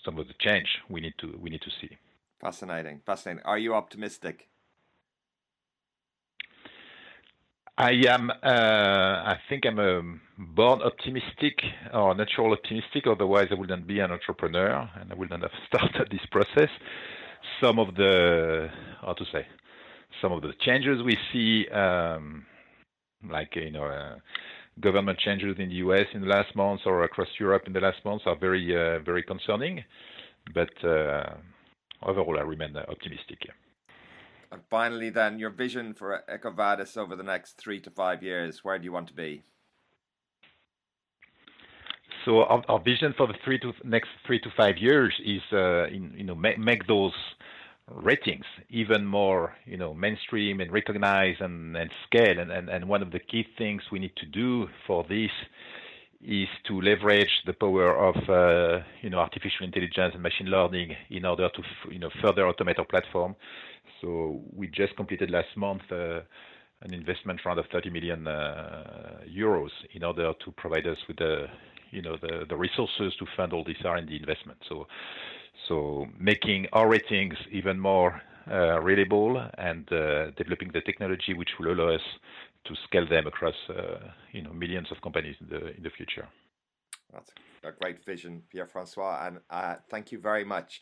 some 0.05 0.19
of 0.19 0.27
the 0.29 0.35
change 0.41 0.69
we 0.89 1.01
need 1.01 1.15
to 1.19 1.39
we 1.41 1.51
need 1.51 1.63
to 1.63 1.71
see. 1.81 1.97
Fascinating, 2.41 3.01
fascinating. 3.05 3.43
Are 3.45 3.59
you 3.59 3.75
optimistic? 3.75 4.49
I 7.81 7.93
am. 8.09 8.29
Uh, 8.29 8.35
I 8.45 9.39
think 9.49 9.65
I'm 9.65 9.79
a 9.79 10.03
born 10.37 10.83
optimistic 10.83 11.55
or 11.95 12.15
natural 12.15 12.53
optimistic. 12.53 13.07
Otherwise, 13.07 13.47
I 13.51 13.55
wouldn't 13.55 13.87
be 13.87 14.01
an 14.01 14.11
entrepreneur, 14.13 14.87
and 15.01 15.11
I 15.11 15.15
wouldn't 15.15 15.41
have 15.43 15.51
started 15.67 16.09
this 16.11 16.21
process. 16.31 16.69
Some 17.63 17.79
of 17.79 17.95
the 17.95 18.69
how 19.01 19.15
to 19.15 19.25
say, 19.33 19.47
some 20.21 20.31
of 20.31 20.43
the 20.43 20.53
changes 20.61 21.03
we 21.03 21.17
see, 21.33 21.71
um, 21.71 22.45
like 23.31 23.57
you 23.57 23.71
know, 23.71 23.85
uh, 23.85 24.17
government 24.81 25.19
changes 25.19 25.57
in 25.59 25.71
the 25.71 25.77
U.S. 25.77 26.05
in 26.13 26.21
the 26.21 26.27
last 26.29 26.55
months 26.55 26.83
or 26.85 27.05
across 27.05 27.29
Europe 27.39 27.63
in 27.67 27.73
the 27.73 27.81
last 27.81 28.05
months, 28.05 28.25
are 28.27 28.37
very 28.37 28.77
uh, 28.77 28.99
very 28.99 29.23
concerning. 29.23 29.83
But 30.53 30.85
uh, 30.85 31.33
overall, 32.03 32.39
I 32.39 32.43
remain 32.43 32.77
optimistic. 32.77 33.39
Yeah. 33.47 33.70
And 34.53 34.63
finally, 34.69 35.11
then, 35.11 35.39
your 35.39 35.51
vision 35.51 35.95
for 35.95 36.25
EcoVadis 36.29 36.97
over 36.97 37.15
the 37.15 37.23
next 37.23 37.57
three 37.57 37.81
to 37.81 37.91
five 37.91 38.23
years, 38.23 38.65
where 38.65 38.79
do 38.79 38.85
you 38.85 38.93
want 38.93 39.09
to 39.09 39.15
be? 39.15 39.43
So 42.25 42.43
our, 42.43 42.63
our 42.69 42.81
vision 42.81 43.15
for 43.17 43.27
the 43.27 43.35
three 43.45 43.59
to 43.61 43.73
next 43.85 44.09
three 44.27 44.41
to 44.41 44.51
five 44.57 44.77
years 44.77 45.15
is, 45.25 45.41
uh, 45.53 45.85
in, 45.87 46.13
you 46.17 46.25
know, 46.25 46.35
make, 46.35 46.59
make 46.59 46.87
those 46.87 47.15
ratings 47.89 48.45
even 48.69 49.07
more, 49.07 49.55
you 49.65 49.77
know, 49.77 49.95
mainstream 49.95 50.61
and 50.61 50.73
recognized 50.73 51.41
and, 51.41 51.77
and 51.77 51.91
scale. 52.07 52.39
And, 52.39 52.51
and, 52.51 52.69
and 52.69 52.89
one 52.89 53.03
of 53.03 53.13
the 53.13 53.21
key 53.21 53.47
things 53.57 53.83
we 53.91 54.01
need 54.01 54.17
to 54.17 54.27
do 54.27 54.69
for 54.87 55.05
this 55.09 55.31
is 56.23 56.49
to 56.67 56.81
leverage 56.81 57.31
the 57.47 57.53
power 57.55 57.97
of 57.97 58.15
uh, 58.29 58.85
you 59.01 59.09
know 59.09 59.19
artificial 59.19 59.65
intelligence 59.65 60.13
and 60.13 60.23
machine 60.23 60.49
learning 60.49 60.95
in 61.09 61.25
order 61.25 61.49
to 61.49 61.63
you 61.91 61.99
know 61.99 62.11
further 62.23 62.43
automate 62.43 62.79
our 62.79 62.85
platform. 62.85 63.35
So 64.01 64.41
we 64.53 64.67
just 64.69 64.97
completed 64.97 65.31
last 65.31 65.57
month 65.57 65.83
uh, 65.91 66.21
an 66.83 66.95
investment 66.95 67.41
round 67.45 67.59
of 67.59 67.67
30 67.73 67.91
million 67.91 68.27
uh, 68.27 69.21
euros 69.29 69.71
in 69.93 70.03
order 70.03 70.33
to 70.45 70.53
provide 70.53 70.87
us 70.87 70.97
with 71.07 71.19
the 71.19 71.47
you 71.91 72.03
know 72.03 72.17
the, 72.23 72.57
resources 72.57 73.13
to 73.19 73.27
fund 73.37 73.53
all 73.53 73.65
this 73.65 73.77
R&D 73.85 74.17
investment. 74.17 74.59
Making 76.19 76.67
our 76.73 76.89
ratings 76.89 77.35
even 77.51 77.79
more 77.79 78.23
uh, 78.51 78.81
reliable 78.81 79.45
and 79.59 79.87
developing 80.37 80.71
the 80.73 80.81
technology 80.81 81.35
which 81.35 81.51
will 81.59 81.73
allow 81.73 81.95
us 81.95 82.01
to 82.65 82.75
scale 82.87 83.09
them 83.09 83.27
across 83.27 83.55
you 84.33 84.43
know 84.43 84.53
millions 84.53 84.89
of 84.91 85.01
companies 85.03 85.37
in 85.41 85.83
the 85.83 85.91
future. 85.91 86.27
That's 87.13 87.33
a 87.65 87.73
great 87.73 88.05
vision, 88.05 88.43
Pierre 88.51 88.67
Francois, 88.67 89.27
and 89.27 89.79
thank 89.91 90.13
you 90.13 90.19
very 90.19 90.45
much 90.45 90.81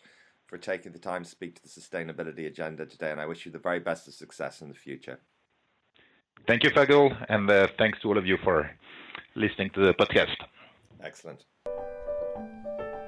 for 0.49 0.59
taking 0.59 0.93
the 0.93 0.99
time 0.99 1.23
to 1.23 1.31
speak 1.31 1.55
to 1.55 1.63
the 1.63 1.69
sustainability 1.69 2.47
agenda 2.47 2.87
today. 2.87 3.13
And 3.13 3.21
I 3.21 3.27
wish 3.27 3.47
you 3.47 3.53
the 3.53 3.59
very 3.59 3.79
best 3.79 4.09
of 4.09 4.15
success 4.15 4.61
in 4.61 4.69
the 4.69 4.75
future. 4.75 5.21
Thank 6.47 6.65
you, 6.65 6.71
Fergal, 6.71 7.15
and 7.29 7.49
uh, 7.51 7.69
thanks 7.79 8.01
to 8.01 8.09
all 8.09 8.19
of 8.19 8.27
you 8.27 8.39
for 8.43 8.71
listening 9.37 9.71
to 9.75 9.81
the 9.81 9.93
podcast. 9.95 10.37
Excellent. 11.03 11.45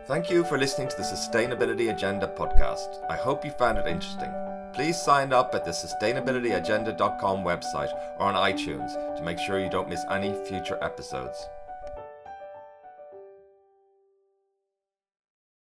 Thank 0.06 0.30
you 0.30 0.44
for 0.44 0.58
listening 0.58 0.88
to 0.88 0.96
the 0.96 1.02
Sustainability 1.02 1.94
Agenda 1.94 2.26
podcast. 2.36 3.00
I 3.08 3.16
hope 3.16 3.44
you 3.44 3.52
found 3.52 3.78
it 3.78 3.86
interesting. 3.86 4.32
Please 4.74 5.00
sign 5.00 5.32
up 5.32 5.54
at 5.54 5.64
the 5.64 5.70
sustainabilityagenda.com 5.70 7.44
website 7.44 7.92
or 8.18 8.26
on 8.26 8.34
iTunes 8.34 8.92
to 9.16 9.22
make 9.22 9.38
sure 9.38 9.60
you 9.60 9.70
don't 9.70 9.88
miss 9.88 10.04
any 10.10 10.34
future 10.46 10.78
episodes. 10.82 11.48